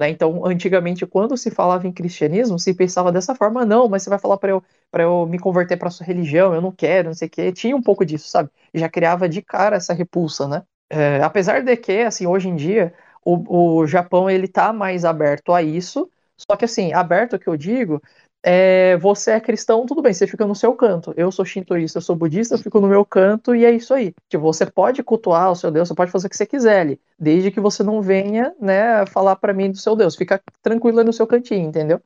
[0.00, 0.10] Né?
[0.10, 4.18] Então, antigamente, quando se falava em cristianismo, se pensava dessa forma, não, mas você vai
[4.18, 7.30] falar para eu, eu me converter para sua religião, eu não quero, não sei o
[7.30, 7.52] quê.
[7.52, 8.48] Tinha um pouco disso, sabe?
[8.72, 10.62] Já criava de cara essa repulsa, né?
[10.90, 12.92] É, apesar de que, assim, hoje em dia,
[13.24, 16.10] o, o Japão ele tá mais aberto a isso.
[16.36, 18.02] Só que assim, aberto que eu digo,
[18.46, 21.14] é, você é cristão, tudo bem, você fica no seu canto.
[21.16, 24.12] Eu sou shintoísta, eu sou budista, eu fico no meu canto e é isso aí.
[24.28, 27.00] Tipo, você pode cultuar o seu Deus, você pode fazer o que você quiser ali,
[27.18, 30.14] desde que você não venha, né, falar para mim do seu Deus.
[30.14, 32.02] Fica tranquilo no seu cantinho, entendeu?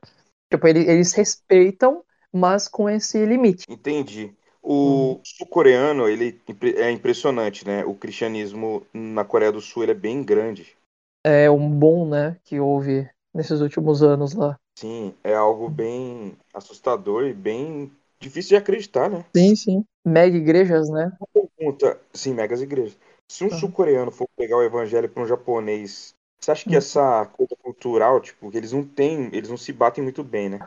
[0.48, 3.64] Tipo, ele, eles respeitam, mas com esse limite.
[3.68, 4.32] Entendi.
[4.62, 5.20] O hum.
[5.24, 6.40] sul-coreano, ele
[6.76, 7.84] é impressionante, né?
[7.84, 10.77] O cristianismo na Coreia do Sul ele é bem grande
[11.28, 14.58] é um bom, né, que houve nesses últimos anos lá.
[14.78, 19.24] Sim, é algo bem assustador e bem difícil de acreditar, né?
[19.36, 19.84] Sim, sim.
[20.04, 21.10] Mega igrejas, né?
[21.20, 22.96] Uma pergunta, sim, megas igrejas.
[23.28, 26.78] Se um sul-coreano for pegar o evangelho para um japonês Você acha que Uhum.
[26.78, 30.60] essa coisa cultural, tipo, que eles não têm, eles não se batem muito bem, né?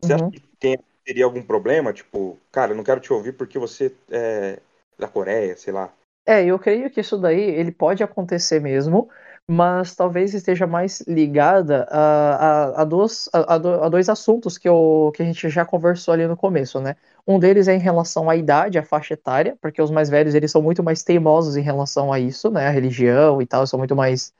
[0.00, 0.30] Você acha Uhum.
[0.30, 1.92] que tem, teria algum problema?
[1.92, 4.60] Tipo, cara, eu não quero te ouvir porque você é
[4.98, 5.92] da Coreia, sei lá.
[6.24, 9.08] É, eu creio que isso daí ele pode acontecer mesmo,
[9.48, 14.58] mas talvez esteja mais ligada a, a, a, dois, a, a do- a dois assuntos
[14.58, 16.96] que, eu, que a gente já conversou ali no começo, né?
[17.26, 20.50] Um deles é em relação à idade, à faixa etária, porque os mais velhos eles
[20.50, 22.66] são muito mais teimosos em relação a isso, né?
[22.66, 24.32] A religião e tal, são muito mais,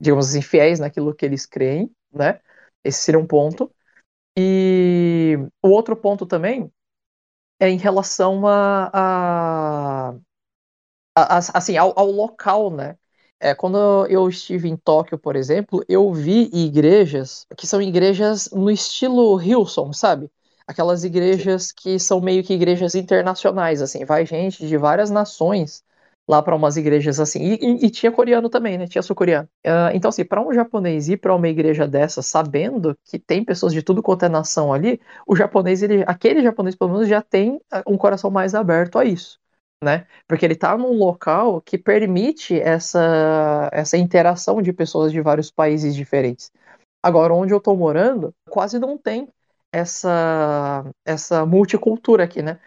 [0.00, 2.40] digamos assim, fiéis naquilo que eles creem, né?
[2.84, 3.72] Esse seria um ponto.
[4.38, 6.72] E o outro ponto também
[7.60, 8.90] é em relação a,
[10.14, 10.14] a-
[11.16, 12.96] a- assim, ao, ao local, né?
[13.44, 18.70] É, quando eu estive em Tóquio, por exemplo, eu vi igrejas que são igrejas no
[18.70, 20.30] estilo Hillsong, sabe?
[20.66, 25.82] Aquelas igrejas que são meio que igrejas internacionais, assim, vai gente de várias nações
[26.28, 27.40] lá para umas igrejas assim.
[27.42, 28.86] E, e- e tinha coreano também, né?
[28.86, 29.48] Tinha sul-coreano.
[29.66, 33.72] Ah, então, assim, para um japonês ir para uma igreja dessa, sabendo que tem pessoas
[33.72, 37.60] de tudo quanto é nação ali, o japonês, ele, aquele japonês, pelo menos, já tem
[37.72, 39.40] ah, um coração mais aberto a isso,
[39.82, 40.06] né?
[40.28, 45.94] Porque ele está num local que permite essa, essa interação de pessoas de vários países
[45.94, 46.52] diferentes.
[47.02, 49.28] Agora, onde eu estou morando, quase não tem
[49.72, 52.60] essa, essa multicultura aqui, né?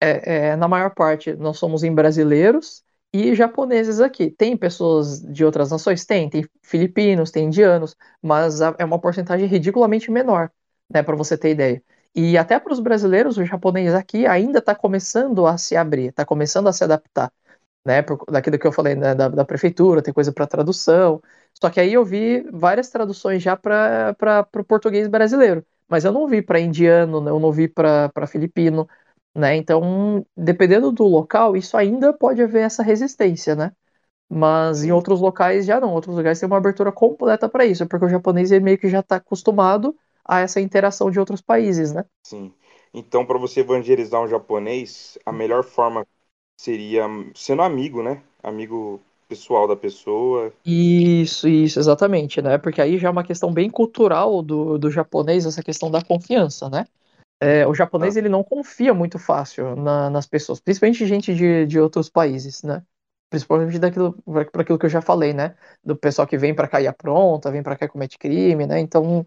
[0.00, 4.30] É, é, na maior parte, nós somos em brasileiros e japoneses aqui.
[4.30, 6.04] Tem pessoas de outras nações?
[6.06, 6.30] Tem.
[6.30, 10.50] Tem filipinos, tem indianos, mas é uma porcentagem ridiculamente menor,
[10.90, 11.02] né?
[11.02, 11.82] Para você ter ideia.
[12.14, 16.24] E até para os brasileiros, o japonês aqui ainda está começando a se abrir, está
[16.24, 17.32] começando a se adaptar,
[17.84, 18.02] né?
[18.02, 21.22] Por, daquilo que eu falei, né, da, da prefeitura, tem coisa para tradução.
[21.60, 24.16] Só que aí eu vi várias traduções já para
[24.56, 28.88] o português brasileiro, mas eu não vi para indiano, né, eu não vi para filipino,
[29.34, 29.56] né?
[29.56, 33.72] Então, dependendo do local, isso ainda pode haver essa resistência, né?
[34.28, 35.92] Mas em outros locais já não.
[35.92, 39.16] Outros lugares tem uma abertura completa para isso, porque o japonês meio que já está
[39.16, 39.96] acostumado
[40.30, 42.04] a essa interação de outros países, né?
[42.22, 42.54] Sim.
[42.92, 46.06] Então, para você evangelizar um japonês, a melhor forma
[46.56, 48.22] seria sendo amigo, né?
[48.42, 50.52] Amigo pessoal da pessoa.
[50.64, 52.58] Isso, isso, exatamente, né?
[52.58, 56.68] Porque aí já é uma questão bem cultural do, do japonês, essa questão da confiança,
[56.68, 56.84] né?
[57.40, 61.80] É, o japonês ele não confia muito fácil na- nas pessoas, principalmente gente de, de
[61.80, 62.82] outros países, né?
[63.30, 64.14] Principalmente daquilo
[64.52, 65.56] para aquilo que eu já falei, né?
[65.84, 68.80] Do pessoal que vem para cá e apronta, vem para cá e comete crime, né?
[68.80, 69.26] Então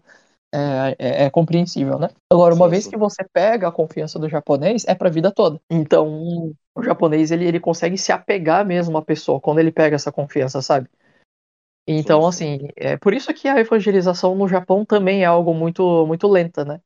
[0.54, 2.08] é, é, é compreensível, né?
[2.32, 2.90] Agora, uma Sim, vez sim.
[2.90, 5.60] que você pega a confiança do japonês, é para a vida toda.
[5.68, 10.12] Então, o japonês ele, ele consegue se apegar mesmo à pessoa quando ele pega essa
[10.12, 10.88] confiança, sabe?
[11.86, 12.54] Então, sim.
[12.56, 16.64] assim, é por isso que a evangelização no Japão também é algo muito, muito lenta,
[16.64, 16.80] né?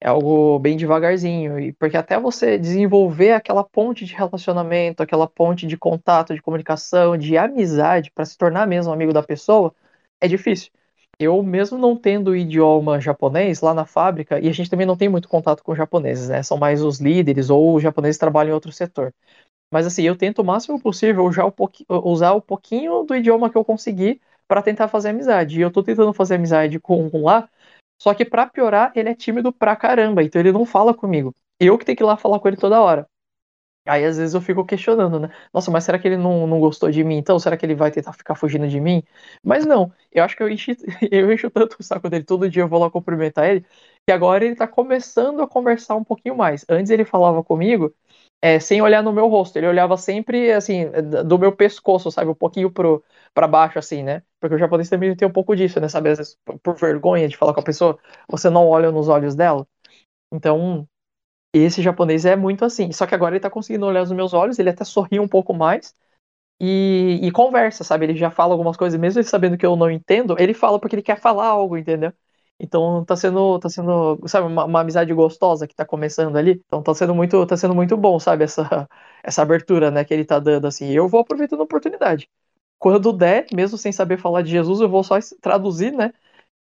[0.00, 5.64] É algo bem devagarzinho, e porque até você desenvolver aquela ponte de relacionamento, aquela ponte
[5.64, 9.72] de contato, de comunicação, de amizade, para se tornar mesmo amigo da pessoa,
[10.20, 10.72] é difícil.
[11.18, 14.96] Eu, mesmo não tendo o idioma japonês lá na fábrica, e a gente também não
[14.96, 16.42] tem muito contato com japoneses, né?
[16.42, 19.14] São mais os líderes ou os japoneses trabalham em outro setor.
[19.72, 21.44] Mas assim, eu tento o máximo possível usar
[22.34, 25.58] o, pouquinho do idioma que eu conseguir para tentar fazer amizade.
[25.58, 27.48] E eu tô tentando fazer amizade com um lá,
[28.00, 31.34] só que pra piorar, ele é tímido pra caramba, então ele não fala comigo.
[31.60, 33.06] Eu que tenho que ir lá falar com ele toda hora.
[33.86, 35.28] Aí às vezes eu fico questionando, né?
[35.52, 37.16] Nossa, mas será que ele não, não gostou de mim?
[37.16, 39.02] Então, será que ele vai tentar ficar fugindo de mim?
[39.42, 40.76] Mas não, eu acho que eu enchi,
[41.10, 43.66] eu encho tanto o saco dele, todo dia eu vou lá cumprimentar ele,
[44.06, 46.64] que agora ele tá começando a conversar um pouquinho mais.
[46.68, 47.92] Antes ele falava comigo,
[48.40, 50.86] é, sem olhar no meu rosto, ele olhava sempre, assim,
[51.26, 52.30] do meu pescoço, sabe?
[52.30, 53.02] Um pouquinho pro,
[53.34, 54.22] pra baixo, assim, né?
[54.40, 55.88] Porque o japonês também tem um pouco disso, né?
[55.88, 56.10] Sabe?
[56.10, 59.66] Às vezes, por vergonha de falar com a pessoa, você não olha nos olhos dela.
[60.32, 60.88] Então,
[61.52, 62.92] esse japonês é muito assim.
[62.92, 65.54] Só que agora ele tá conseguindo olhar nos meus olhos, ele até sorri um pouco
[65.54, 65.94] mais
[66.60, 68.06] e, e conversa, sabe?
[68.06, 70.96] Ele já fala algumas coisas, mesmo ele sabendo que eu não entendo, ele fala porque
[70.96, 72.12] ele quer falar algo, entendeu?
[72.60, 76.62] Então tá sendo, tá sendo, sabe, uma, uma amizade gostosa que tá começando ali.
[76.66, 78.88] Então tá sendo muito, tá sendo muito bom, sabe, essa,
[79.22, 80.88] essa abertura, né, que ele tá dando, assim.
[80.92, 82.28] Eu vou aproveitando a oportunidade.
[82.78, 86.12] Quando der, mesmo sem saber falar de Jesus, eu vou só traduzir, né?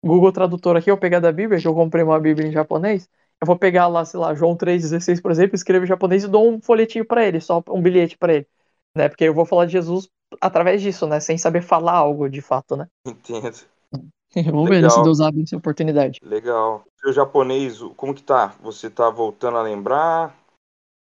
[0.04, 3.10] Google Tradutor aqui, eu pegar da Bíblia, que eu comprei uma Bíblia em japonês.
[3.42, 6.48] Eu vou pegar lá, sei lá, João 3,16, por exemplo, escrevo em japonês e dou
[6.48, 8.48] um folhetinho para ele, só um bilhete para ele,
[8.96, 9.10] né?
[9.10, 10.08] Porque eu vou falar de Jesus
[10.40, 11.20] através disso, né?
[11.20, 12.88] Sem saber falar algo de fato, né?
[13.06, 13.58] Entendo.
[14.46, 16.20] Vamos ver se Deus abre essa oportunidade.
[16.24, 16.86] Legal.
[17.04, 18.54] O japonês, como que tá?
[18.62, 20.36] Você tá voltando a lembrar?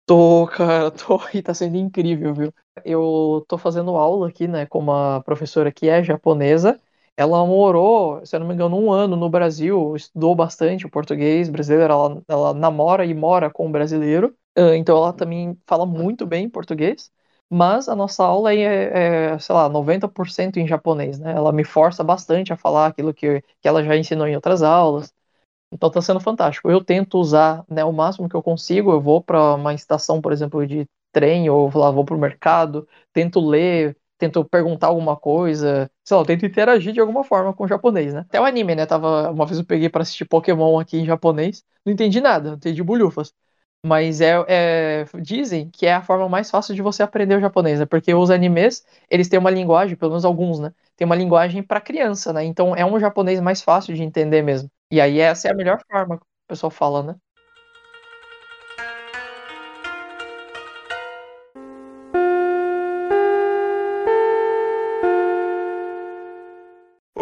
[0.05, 2.53] Tô, cara, tô e tá sendo incrível, viu?
[2.85, 6.79] Eu tô fazendo aula aqui, né, com uma professora que é japonesa.
[7.17, 11.49] Ela morou, se eu não me engano, um ano no Brasil, estudou bastante o português
[11.49, 11.93] brasileiro.
[11.93, 14.35] Ela, ela namora e mora com um brasileiro,
[14.75, 17.11] então ela também fala muito bem português.
[17.49, 21.33] mas a nossa aula é, é sei lá, 90% em japonês, né?
[21.33, 25.13] Ela me força bastante a falar aquilo que, que ela já ensinou em outras aulas.
[25.71, 26.69] Então está sendo fantástico.
[26.69, 28.91] Eu tento usar né, o máximo que eu consigo.
[28.91, 32.87] Eu vou para uma estação, por exemplo, de trem, ou lá vou para o mercado,
[33.13, 37.63] tento ler, tento perguntar alguma coisa, sei lá, eu tento interagir de alguma forma com
[37.65, 38.21] o japonês, né?
[38.21, 38.85] Até o anime, né?
[38.85, 42.57] Tava, uma vez eu peguei para assistir Pokémon aqui em japonês, não entendi nada, não
[42.57, 43.33] entendi bulhufas.
[43.83, 47.79] Mas é, é, dizem que é a forma mais fácil de você aprender o japonês,
[47.79, 47.85] né?
[47.85, 50.71] Porque os animes, eles têm uma linguagem, pelo menos alguns, né?
[50.95, 52.43] Tem uma linguagem para criança, né?
[52.45, 54.69] Então é um japonês mais fácil de entender mesmo.
[54.91, 57.15] E aí essa é a melhor forma que o pessoal fala, né?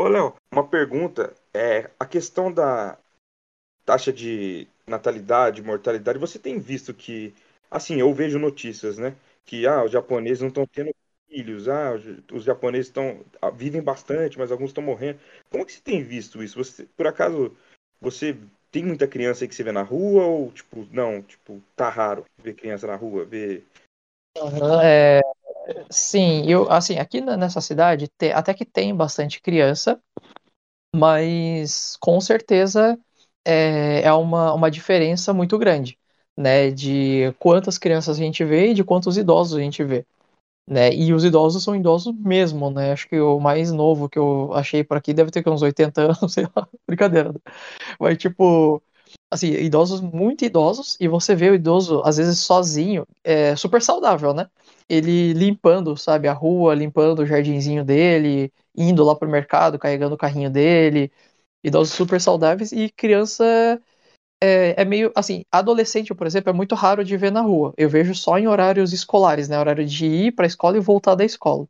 [0.10, 1.34] Léo, uma pergunta.
[1.54, 2.98] É, a questão da
[3.86, 7.34] taxa de natalidade, mortalidade, você tem visto que,
[7.70, 9.16] assim, eu vejo notícias, né?
[9.46, 10.92] Que ah, os japoneses não estão tendo
[11.28, 11.94] filhos, ah,
[12.34, 15.20] os japoneses estão ah, vivem bastante, mas alguns estão morrendo.
[15.50, 16.58] Como que você tem visto isso?
[16.64, 17.56] Você, por acaso,
[18.02, 18.36] você
[18.72, 22.56] tem muita criança que você vê na rua ou tipo, não, tipo, tá raro ver
[22.56, 23.66] criança na rua, ver
[24.84, 25.22] é,
[25.90, 30.02] sim, eu assim, aqui nessa cidade te, até que tem bastante criança,
[30.96, 33.00] mas com certeza
[33.46, 35.98] é, é uma, uma diferença muito grande,
[36.38, 36.72] né?
[36.72, 40.06] De quantas crianças a gente vê e de quantos idosos a gente vê.
[40.68, 40.94] Né?
[40.94, 42.94] E os idosos são idosos mesmo, né?
[42.94, 46.20] Acho que o mais novo que eu achei por aqui deve ter uns 80 anos,
[46.34, 47.34] sei lá, brincadeira.
[48.00, 48.82] Mas, tipo,
[49.32, 54.34] assim, idosos muito idosos, e você vê o idoso, às vezes, sozinho, é super saudável,
[54.34, 54.50] né?
[54.90, 60.18] Ele limpando, sabe, a rua, limpando o jardinzinho dele, indo lá pro mercado, carregando o
[60.18, 61.12] carrinho dele,
[61.64, 63.82] idosos super saudáveis, e criança
[64.42, 67.74] é, é, meio, assim, adolescente, por exemplo, é muito raro de ver na rua.
[67.78, 69.60] Eu vejo só em horários escolares, né?
[69.60, 71.68] Horário de ir pra escola e voltar da escola.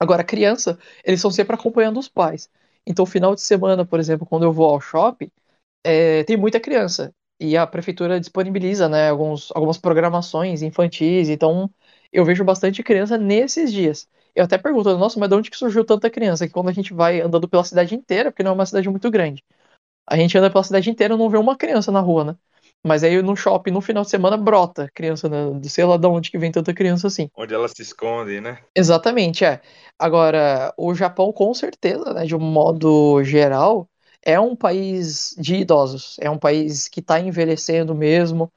[0.00, 2.48] Agora, criança, eles estão sempre acompanhando os pais.
[2.86, 5.30] Então, final de semana, por exemplo, quando eu vou ao shopping,
[5.84, 7.14] é, tem muita criança.
[7.40, 11.70] E a prefeitura disponibiliza né, alguns, algumas programações infantis, então
[12.12, 14.08] eu vejo bastante criança nesses dias.
[14.34, 16.46] Eu até pergunto, nossa, mas de onde que surgiu tanta criança?
[16.46, 19.10] Que quando a gente vai andando pela cidade inteira, porque não é uma cidade muito
[19.10, 19.42] grande,
[20.06, 22.36] a gente anda pela cidade inteira e não vê uma criança na rua, né?
[22.84, 25.60] Mas aí no shopping, no final de semana, brota criança, né?
[25.64, 27.28] Sei lá de onde que vem tanta criança assim.
[27.36, 28.58] Onde ela se esconde, né?
[28.74, 29.60] Exatamente, é.
[29.98, 33.88] Agora, o Japão, com certeza, né, de um modo geral,
[34.22, 38.52] é um país de idosos, é um país que está envelhecendo mesmo.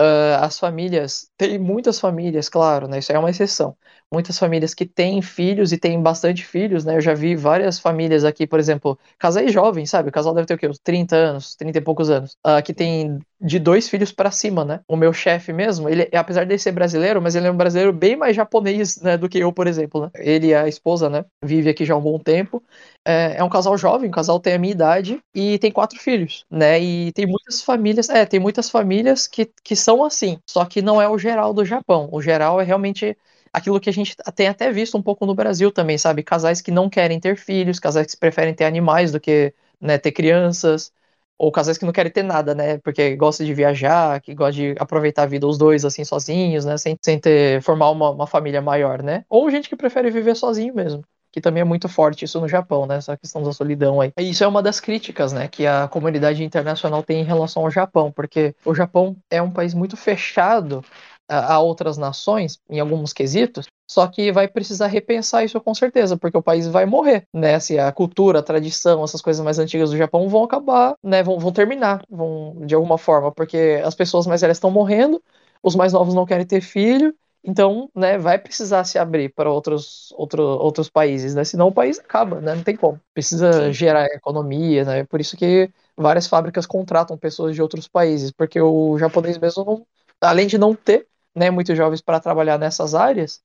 [0.00, 2.98] Uh, as famílias, tem muitas famílias, claro, né?
[3.00, 3.76] Isso é uma exceção.
[4.10, 6.96] Muitas famílias que têm filhos e têm bastante filhos, né?
[6.96, 10.08] Eu já vi várias famílias aqui, por exemplo, casais jovens, sabe?
[10.08, 10.68] O casal deve ter o quê?
[10.68, 12.32] Uns 30 anos, 30 e poucos anos.
[12.46, 14.80] Uh, que tem de dois filhos para cima, né?
[14.86, 18.14] O meu chefe mesmo, ele, apesar de ser brasileiro, mas ele é um brasileiro bem
[18.16, 20.10] mais japonês, né, do que eu, por exemplo, né?
[20.16, 22.62] Ele e a esposa, né, vive aqui já há um bom tempo.
[23.04, 26.44] É, é um casal jovem, o casal tem a minha idade e tem quatro filhos,
[26.50, 26.78] né?
[26.80, 31.00] E tem muitas famílias, é, tem muitas famílias que, que são assim, só que não
[31.00, 32.08] é o geral do Japão.
[32.12, 33.16] O geral é realmente
[33.52, 36.22] aquilo que a gente tem até visto um pouco no Brasil também, sabe?
[36.22, 40.12] Casais que não querem ter filhos, casais que preferem ter animais do que né, ter
[40.12, 40.92] crianças
[41.40, 42.76] ou casais que não querem ter nada, né?
[42.78, 46.76] Porque gosta de viajar, que gosta de aproveitar a vida os dois assim sozinhos, né?
[46.76, 49.24] Sem, sem ter formar uma, uma família maior, né?
[49.26, 52.86] Ou gente que prefere viver sozinho mesmo que também é muito forte isso no Japão,
[52.86, 52.96] né?
[52.96, 54.12] Essa questão da solidão aí.
[54.18, 58.10] Isso é uma das críticas, né, que a comunidade internacional tem em relação ao Japão,
[58.10, 60.84] porque o Japão é um país muito fechado
[61.30, 66.16] a, a outras nações em alguns quesitos, só que vai precisar repensar isso com certeza,
[66.16, 67.58] porque o país vai morrer, né?
[67.60, 71.22] Se a cultura, a tradição, essas coisas mais antigas do Japão vão acabar, né?
[71.22, 75.22] Vão, vão terminar, vão de alguma forma, porque as pessoas mais velhas estão morrendo,
[75.62, 80.12] os mais novos não querem ter filho, então, né, vai precisar se abrir para outros,
[80.16, 81.42] outro, outros países, né?
[81.42, 82.54] Senão o país acaba, né?
[82.54, 83.00] Não tem como.
[83.14, 83.72] Precisa Sim.
[83.72, 85.04] gerar economia, né?
[85.04, 89.86] Por isso que várias fábricas contratam pessoas de outros países, porque o japonês mesmo, não,
[90.20, 93.42] além de não ter né, muitos jovens para trabalhar nessas áreas,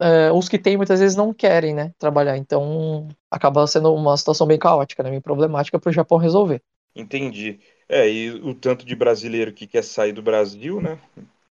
[0.00, 2.36] uh, os que têm muitas vezes não querem, né, trabalhar.
[2.36, 6.62] Então acaba sendo uma situação bem caótica, né, bem problemática para o Japão resolver.
[6.94, 7.60] Entendi.
[7.88, 10.98] É, e o tanto de brasileiro que quer sair do Brasil, né?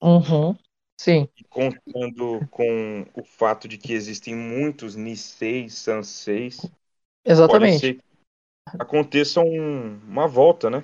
[0.02, 0.56] Uhum.
[0.98, 1.28] Sim.
[1.36, 6.72] E contando com o fato de que existem muitos Niseis, Sanseis.
[7.26, 8.00] Exatamente.
[8.80, 10.84] Aconteça um, uma volta, né?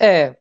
[0.00, 0.36] É,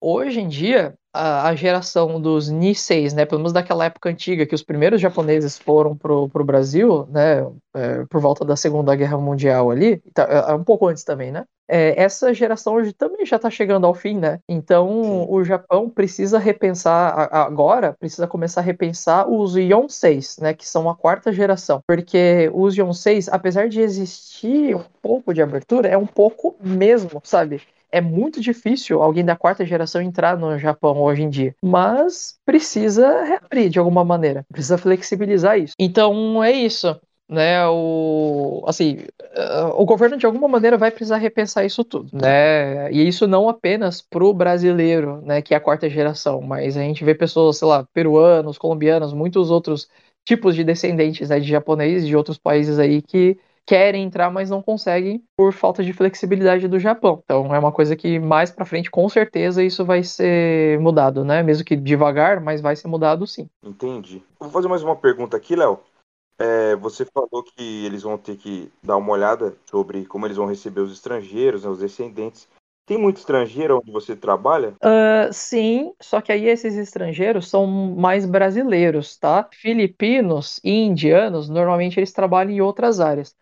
[0.00, 4.54] hoje em dia, a, a geração dos Niseis, né, pelo menos daquela época antiga, que
[4.54, 9.70] os primeiros japoneses foram pro, pro Brasil, né, é, por volta da Segunda Guerra Mundial
[9.70, 13.36] ali, tá, é, é um pouco antes também, né, é, essa geração hoje também já
[13.36, 14.38] está chegando ao fim, né?
[14.48, 15.26] Então Sim.
[15.28, 20.54] o Japão precisa repensar agora, precisa começar a repensar os Yonseis, né?
[20.54, 25.88] Que são a quarta geração, porque os Yonseis, apesar de existir um pouco de abertura,
[25.88, 27.60] é um pouco mesmo, sabe?
[27.90, 31.54] É muito difícil alguém da quarta geração entrar no Japão hoje em dia.
[31.62, 35.74] Mas precisa reabrir de alguma maneira, precisa flexibilizar isso.
[35.78, 36.98] Então é isso.
[37.28, 38.98] Né, o, assim,
[39.74, 42.88] o governo de alguma maneira vai precisar repensar isso tudo, né?
[42.92, 46.82] E isso não apenas para o brasileiro, né, que é a quarta geração, mas a
[46.82, 49.88] gente vê pessoas, sei lá, peruanos, colombianos, muitos outros
[50.24, 53.36] tipos de descendentes né, de japoneses de outros países aí que
[53.66, 57.20] querem entrar, mas não conseguem por falta de flexibilidade do Japão.
[57.24, 61.42] Então é uma coisa que mais para frente, com certeza, isso vai ser mudado, né?
[61.42, 63.48] Mesmo que devagar, mas vai ser mudado sim.
[63.64, 64.22] Entendi.
[64.38, 65.80] Vou fazer mais uma pergunta aqui, Léo.
[66.38, 70.46] É, você falou que eles vão ter que dar uma olhada sobre como eles vão
[70.46, 72.46] receber os estrangeiros, né, os descendentes.
[72.86, 74.74] Tem muito estrangeiro onde você trabalha?
[74.74, 79.48] Uh, sim, só que aí esses estrangeiros são mais brasileiros, tá?
[79.52, 83.34] Filipinos e indianos, normalmente eles trabalham em outras áreas.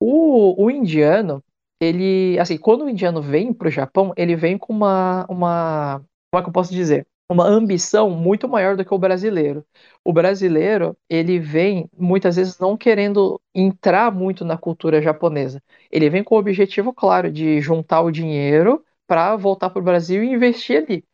[0.00, 1.42] O, o indiano,
[1.80, 5.98] ele, assim, quando o indiano vem para o Japão, ele vem com uma, uma,
[6.30, 7.06] como é que eu posso dizer?
[7.30, 9.64] Uma ambição muito maior do que o brasileiro.
[10.04, 15.62] O brasileiro, ele vem muitas vezes não querendo entrar muito na cultura japonesa.
[15.90, 20.22] Ele vem com o objetivo claro de juntar o dinheiro para voltar para o Brasil
[20.24, 21.04] e investir ali.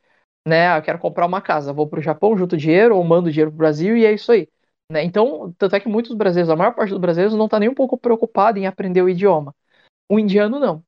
[0.47, 0.68] Né?
[0.68, 3.51] Ah, eu quero comprar uma casa, vou para o Japão, junto dinheiro ou mando dinheiro
[3.51, 4.49] para o Brasil e é isso aí.
[4.91, 5.03] Né?
[5.05, 7.74] Então, tanto é que muitos brasileiros, a maior parte dos brasileiros, não está nem um
[7.74, 9.55] pouco preocupado em aprender o idioma.
[10.11, 10.85] O indiano não.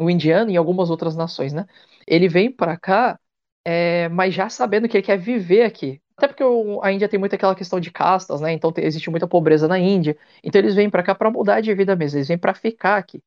[0.00, 1.66] O indiano e algumas outras nações, né?
[2.06, 3.18] Ele vem para cá,
[3.64, 6.00] é, mas já sabendo que ele quer viver aqui.
[6.16, 6.44] Até porque
[6.82, 8.52] a Índia tem muito aquela questão de castas, né?
[8.52, 10.16] Então existe muita pobreza na Índia.
[10.44, 12.18] Então eles vêm para cá para mudar de vida mesmo.
[12.18, 13.22] Eles vêm para ficar aqui.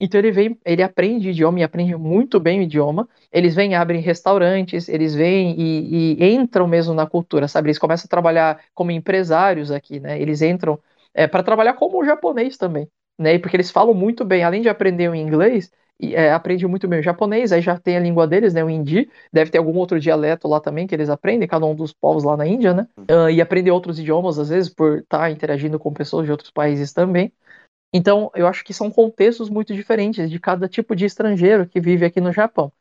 [0.00, 3.08] Então ele vem, ele aprende idioma e aprende muito bem o idioma.
[3.32, 7.68] Eles vêm, abrem restaurantes, eles vêm e, e entram mesmo na cultura, sabe?
[7.68, 10.20] Eles começam a trabalhar como empresários aqui, né?
[10.20, 10.78] Eles entram
[11.14, 12.88] é, para trabalhar como japonês também,
[13.18, 13.38] né?
[13.38, 15.70] Porque eles falam muito bem, além de aprender o inglês,
[16.00, 18.64] é, aprende muito bem o japonês, aí já tem a língua deles, né?
[18.64, 21.92] O hindi, deve ter algum outro dialeto lá também que eles aprendem, cada um dos
[21.92, 22.88] povos lá na Índia, né?
[22.98, 26.50] Uh, e aprender outros idiomas, às vezes, por estar tá interagindo com pessoas de outros
[26.50, 27.32] países também.
[27.96, 32.04] Então, eu acho que são contextos muito diferentes de cada tipo de estrangeiro que vive
[32.04, 32.72] aqui no Japão.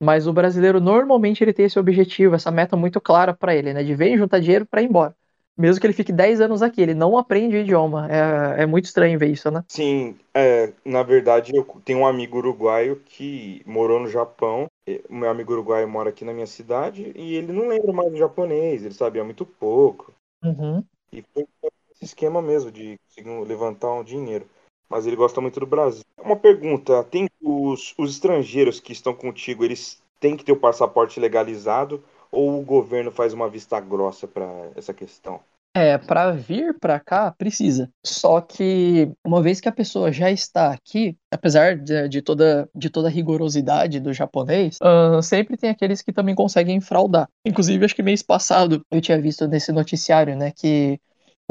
[0.00, 3.82] Mas o brasileiro normalmente ele tem esse objetivo, essa meta muito clara para ele, né?
[3.82, 5.12] De vir juntar dinheiro para ir embora.
[5.58, 8.08] Mesmo que ele fique 10 anos aqui, ele não aprende o idioma.
[8.08, 9.64] É, é muito estranho ver isso, né?
[9.68, 14.68] Sim, é, na verdade eu tenho um amigo uruguaio que morou no Japão.
[15.08, 18.16] O meu amigo uruguaio mora aqui na minha cidade e ele não lembra mais do
[18.16, 20.14] japonês, ele sabia muito pouco.
[20.44, 20.84] Uhum.
[21.12, 21.44] E foi
[21.92, 24.48] esse esquema mesmo de conseguir levantar um dinheiro
[24.90, 26.02] mas ele gosta muito do Brasil.
[26.18, 31.20] Uma pergunta: tem os, os estrangeiros que estão contigo, eles têm que ter o passaporte
[31.20, 35.40] legalizado ou o governo faz uma vista grossa para essa questão?
[35.72, 37.88] É, para vir para cá precisa.
[38.04, 42.90] Só que uma vez que a pessoa já está aqui, apesar de, de toda, de
[42.90, 47.28] toda a rigorosidade do japonês, uh, sempre tem aqueles que também conseguem fraudar.
[47.46, 50.98] Inclusive, acho que mês passado eu tinha visto nesse noticiário, né, que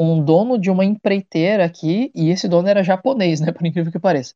[0.02, 3.52] um dono de uma empreiteira aqui, e esse dono era japonês, né?
[3.52, 4.34] Por incrível que pareça.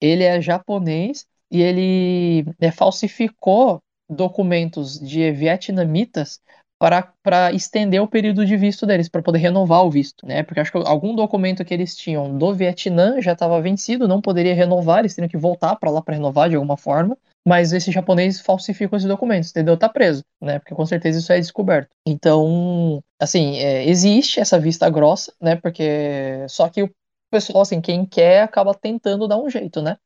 [0.00, 6.40] Ele é japonês e ele é, falsificou documentos de vietnamitas
[6.78, 10.42] para estender o período de visto deles, para poder renovar o visto, né?
[10.42, 14.54] Porque acho que algum documento que eles tinham do Vietnã já estava vencido, não poderia
[14.54, 17.16] renovar, eles teriam que voltar para lá para renovar de alguma forma
[17.48, 19.74] mas esse japonês falsificou esses documentos, entendeu?
[19.74, 20.58] Tá preso, né?
[20.58, 21.88] Porque com certeza isso é descoberto.
[22.06, 25.56] Então, assim, é, existe essa vista grossa, né?
[25.56, 26.90] Porque só que o
[27.30, 29.96] pessoal, assim, quem quer acaba tentando dar um jeito, né?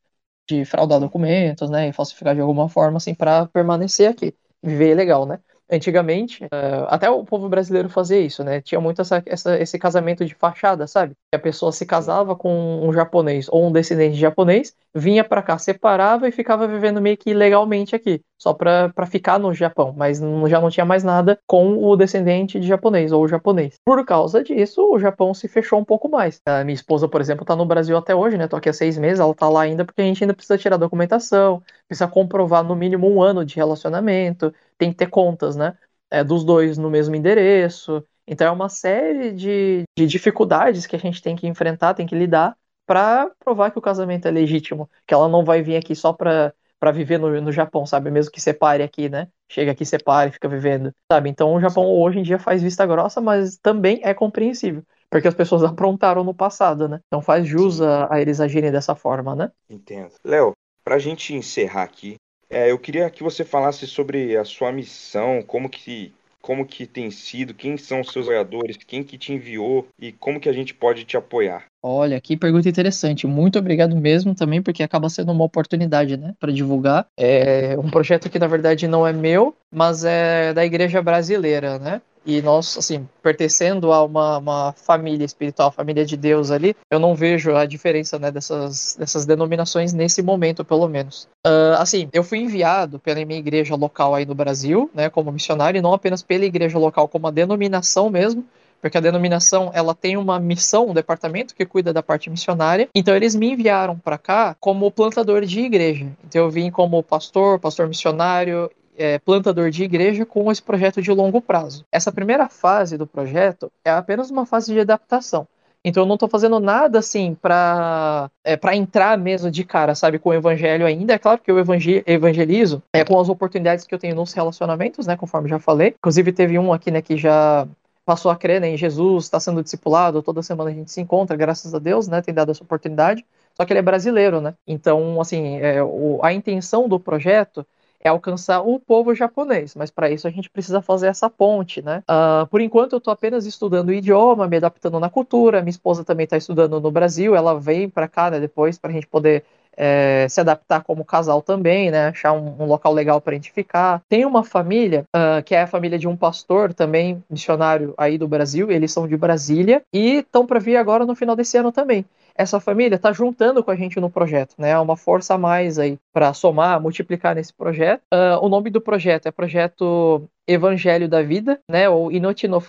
[0.48, 1.88] De fraudar documentos, né?
[1.88, 5.40] E falsificar de alguma forma, assim, para permanecer aqui, viver legal, né?
[5.70, 8.60] Antigamente, uh, até o povo brasileiro fazia isso, né?
[8.60, 11.14] Tinha muito essa, essa, esse casamento de fachada, sabe?
[11.30, 15.42] Que a pessoa se casava com um japonês ou um descendente de japonês, vinha para
[15.42, 20.20] cá, separava e ficava vivendo meio que legalmente aqui, só para ficar no Japão, mas
[20.20, 23.76] não, já não tinha mais nada com o descendente de japonês ou japonês.
[23.84, 26.40] Por causa disso, o Japão se fechou um pouco mais.
[26.44, 28.46] A minha esposa, por exemplo, tá no Brasil até hoje, né?
[28.46, 30.76] Tô aqui há seis meses, ela tá lá ainda porque a gente ainda precisa tirar
[30.76, 34.52] documentação, precisa comprovar no mínimo um ano de relacionamento,
[34.82, 35.78] tem que ter contas, né?
[36.10, 38.04] É, dos dois no mesmo endereço.
[38.26, 42.16] Então é uma série de, de dificuldades que a gente tem que enfrentar, tem que
[42.16, 46.12] lidar para provar que o casamento é legítimo, que ela não vai vir aqui só
[46.12, 48.10] para para viver no, no Japão, sabe?
[48.10, 49.28] Mesmo que separe aqui, né?
[49.48, 51.30] Chega aqui, separe, fica vivendo, sabe?
[51.30, 54.82] Então o Japão hoje em dia faz vista grossa, mas também é compreensível.
[55.08, 56.98] Porque as pessoas aprontaram no passado, né?
[57.06, 59.52] Então faz jus a, a eles agirem dessa forma, né?
[59.70, 60.10] Entendo.
[60.24, 62.16] Léo, pra gente encerrar aqui,
[62.52, 67.08] é, eu queria que você falasse sobre a sua missão, como que como que tem
[67.08, 70.74] sido, quem são os seus apoiadores, quem que te enviou e como que a gente
[70.74, 71.66] pode te apoiar.
[71.80, 73.28] Olha, que pergunta interessante.
[73.28, 77.06] Muito obrigado mesmo também, porque acaba sendo uma oportunidade, né, para divulgar.
[77.16, 82.02] É um projeto que na verdade não é meu, mas é da Igreja Brasileira, né?
[82.24, 87.14] E nós, assim, pertencendo a uma, uma família espiritual, família de Deus ali, eu não
[87.14, 91.28] vejo a diferença, né, dessas, dessas denominações nesse momento, pelo menos.
[91.46, 95.78] Uh, assim, eu fui enviado pela minha igreja local aí no Brasil, né, como missionário,
[95.78, 98.44] e não apenas pela igreja local, como a denominação mesmo,
[98.80, 102.88] porque a denominação ela tem uma missão, um departamento que cuida da parte missionária.
[102.92, 106.08] Então eles me enviaram para cá como plantador de igreja.
[106.24, 111.10] Então eu vim como pastor, pastor missionário é, plantador de igreja com esse projeto de
[111.10, 111.84] longo prazo.
[111.90, 115.46] Essa primeira fase do projeto é apenas uma fase de adaptação.
[115.84, 120.18] Então eu não estou fazendo nada assim para é, para entrar mesmo de cara, sabe,
[120.18, 121.14] com o evangelho ainda.
[121.14, 125.16] É claro que eu evangelizo é, com as oportunidades que eu tenho nos relacionamentos, né,
[125.16, 125.94] conforme já falei.
[125.98, 127.66] Inclusive teve um aqui, né, que já
[128.04, 131.36] passou a crer né, em Jesus, está sendo discipulado, toda semana a gente se encontra,
[131.36, 133.24] graças a Deus, né, tem dado essa oportunidade.
[133.54, 134.54] Só que ele é brasileiro, né?
[134.66, 137.66] Então, assim, é, o, a intenção do projeto
[138.02, 142.02] é alcançar o povo japonês, mas para isso a gente precisa fazer essa ponte, né?
[142.08, 145.60] Uh, por enquanto eu estou apenas estudando o idioma, me adaptando na cultura.
[145.60, 148.92] Minha esposa também está estudando no Brasil, ela vem para cá, né, depois para a
[148.92, 149.44] gente poder
[149.76, 152.08] é, se adaptar como casal também, né?
[152.08, 154.02] Achar um, um local legal para a gente ficar.
[154.08, 158.28] Tem uma família uh, que é a família de um pastor também missionário aí do
[158.28, 158.70] Brasil.
[158.70, 162.60] Eles são de Brasília e estão para vir agora no final desse ano também essa
[162.60, 164.70] família está juntando com a gente no projeto, né?
[164.70, 168.02] É uma força a mais aí para somar, multiplicar nesse projeto.
[168.12, 171.88] Uh, o nome do projeto é Projeto Evangelho da Vida, né?
[171.88, 172.60] Ou Inochi no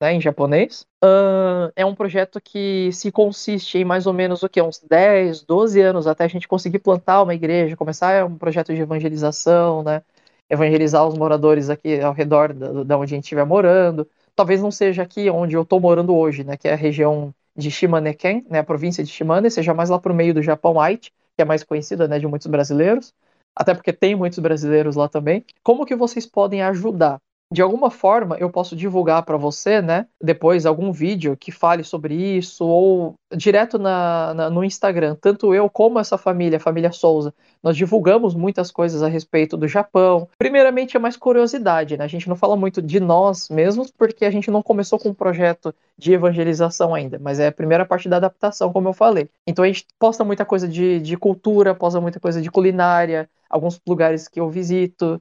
[0.00, 0.86] né, em japonês.
[1.04, 4.60] Uh, é um projeto que se consiste em mais ou menos o que?
[4.62, 8.80] Uns 10, 12 anos até a gente conseguir plantar uma igreja, começar um projeto de
[8.80, 10.02] evangelização, né?
[10.48, 14.08] Evangelizar os moradores aqui ao redor da, da onde a gente estiver morando.
[14.34, 16.56] Talvez não seja aqui onde eu estou morando hoje, né?
[16.56, 20.12] Que é a região de Shimaneken, né, a província de Shimane, seja mais lá para
[20.12, 23.14] o meio do Japão, Aichi, que é mais conhecida né, de muitos brasileiros,
[23.54, 25.44] até porque tem muitos brasileiros lá também.
[25.62, 27.20] Como que vocês podem ajudar?
[27.52, 32.14] De alguma forma eu posso divulgar para você, né, depois algum vídeo que fale sobre
[32.14, 37.34] isso ou direto na, na, no Instagram, tanto eu como essa família, a família Souza,
[37.62, 40.28] nós divulgamos muitas coisas a respeito do Japão.
[40.38, 42.04] Primeiramente é mais curiosidade, né?
[42.04, 45.14] A gente não fala muito de nós mesmos porque a gente não começou com um
[45.14, 49.28] projeto de evangelização ainda, mas é a primeira parte da adaptação, como eu falei.
[49.46, 53.80] Então a gente posta muita coisa de, de cultura, posta muita coisa de culinária, alguns
[53.86, 55.20] lugares que eu visito,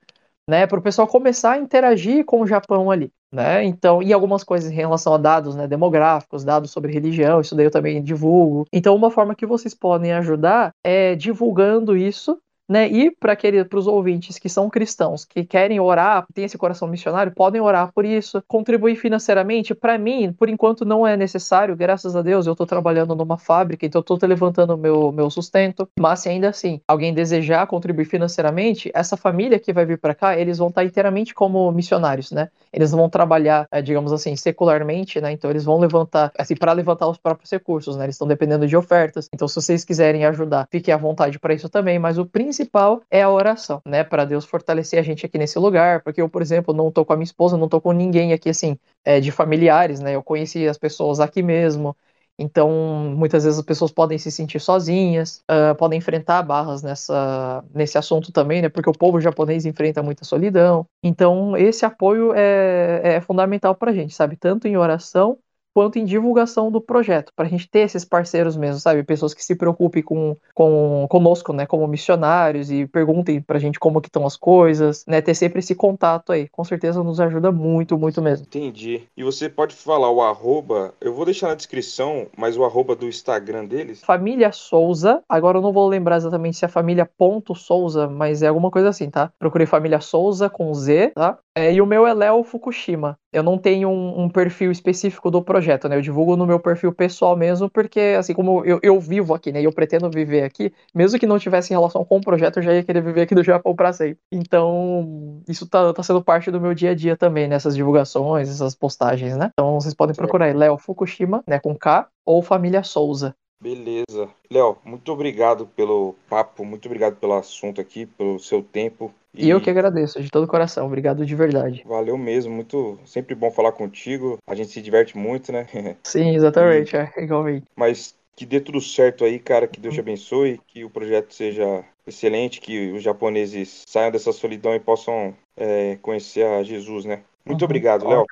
[0.49, 3.63] né, para o pessoal começar a interagir com o Japão ali, né?
[3.63, 7.67] Então, e algumas coisas em relação a dados, né, demográficos, dados sobre religião, isso daí
[7.67, 8.65] eu também divulgo.
[8.73, 12.39] Então, uma forma que vocês podem ajudar é divulgando isso
[12.69, 12.87] né?
[12.87, 13.35] E para
[13.73, 18.05] os ouvintes que são cristãos, que querem orar, têm esse coração missionário, podem orar por
[18.05, 19.73] isso, contribuir financeiramente.
[19.73, 23.85] Para mim, por enquanto não é necessário, graças a Deus, eu estou trabalhando numa fábrica,
[23.85, 25.89] então estou levantando meu meu sustento.
[25.99, 30.37] Mas se ainda assim alguém desejar contribuir financeiramente, essa família que vai vir para cá,
[30.37, 32.49] eles vão estar tá inteiramente como missionários, né?
[32.71, 35.31] Eles vão trabalhar, é, digamos assim, secularmente, né?
[35.31, 38.05] Então eles vão levantar, assim, para levantar os próprios recursos, né?
[38.05, 39.27] Eles estão dependendo de ofertas.
[39.33, 41.97] Então, se vocês quiserem ajudar, fiquem à vontade para isso também.
[41.97, 44.03] Mas o principal principal é a oração, né?
[44.03, 47.13] Para Deus fortalecer a gente aqui nesse lugar, porque eu, por exemplo, não tô com
[47.13, 50.15] a minha esposa, não tô com ninguém aqui assim, é, de familiares, né?
[50.15, 51.95] Eu conheci as pessoas aqui mesmo.
[52.37, 52.69] Então,
[53.17, 58.31] muitas vezes as pessoas podem se sentir sozinhas, uh, podem enfrentar barras nessa, nesse assunto
[58.31, 58.69] também, né?
[58.69, 60.85] Porque o povo japonês enfrenta muita solidão.
[61.03, 64.37] Então, esse apoio é, é fundamental para a gente, sabe?
[64.37, 65.37] Tanto em oração
[65.73, 69.03] quanto em divulgação do projeto, para a gente ter esses parceiros mesmo, sabe?
[69.03, 73.79] Pessoas que se preocupem com, com conosco, né, como missionários e perguntem para a gente
[73.79, 75.21] como que estão as coisas, né?
[75.21, 78.45] Ter sempre esse contato aí, com certeza nos ajuda muito, muito mesmo.
[78.45, 79.03] Entendi.
[79.15, 83.07] E você pode falar o arroba, eu vou deixar na descrição, mas o arroba do
[83.07, 84.01] Instagram deles?
[84.03, 88.47] Família Souza, agora eu não vou lembrar exatamente se é família ponto Souza, mas é
[88.47, 89.31] alguma coisa assim, tá?
[89.39, 91.37] Procurei família Souza com Z, tá?
[91.55, 93.17] É, e o meu é Léo Fukushima.
[93.31, 95.95] Eu não tenho um, um, perfil específico do projeto, né?
[95.95, 99.61] Eu divulgo no meu perfil pessoal mesmo, porque assim como eu, eu vivo aqui, né?
[99.61, 102.73] E eu pretendo viver aqui, mesmo que não tivesse relação com o projeto, eu já
[102.73, 104.17] ia querer viver aqui no Japão para sempre.
[104.31, 108.73] Então, isso tá, tá, sendo parte do meu dia a dia também, nessas divulgações, essas
[108.73, 109.51] postagens, né?
[109.53, 111.59] Então, vocês podem procurar aí Léo Fukushima, né?
[111.59, 113.35] Com K, ou Família Souza.
[113.61, 114.29] Beleza.
[114.49, 119.13] Léo, muito obrigado pelo papo, muito obrigado pelo assunto aqui, pelo seu tempo.
[119.33, 120.85] E, e eu que agradeço, de todo o coração.
[120.85, 121.83] Obrigado de verdade.
[121.85, 124.37] Valeu mesmo, muito sempre bom falar contigo.
[124.47, 125.67] A gente se diverte muito, né?
[126.03, 126.99] Sim, exatamente, e...
[126.99, 127.65] é, igualmente.
[127.75, 131.83] Mas que dê tudo certo aí, cara, que Deus te abençoe, que o projeto seja
[132.07, 137.21] excelente, que os japoneses saiam dessa solidão e possam é, conhecer a Jesus, né?
[137.45, 137.65] Muito uhum.
[137.65, 138.25] obrigado, Léo.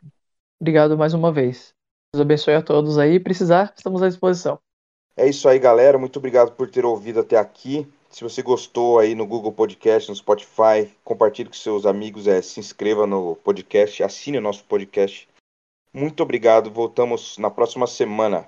[0.62, 1.74] Obrigado mais uma vez.
[2.14, 3.20] Deus abençoe a todos aí.
[3.20, 4.58] Precisar, estamos à disposição.
[5.16, 5.98] É isso aí, galera.
[5.98, 7.88] Muito obrigado por ter ouvido até aqui.
[8.10, 12.60] Se você gostou aí no Google Podcast, no Spotify, compartilhe com seus amigos, é, se
[12.60, 15.28] inscreva no podcast, assine o nosso podcast.
[15.94, 16.72] Muito obrigado.
[16.72, 18.48] Voltamos na próxima semana.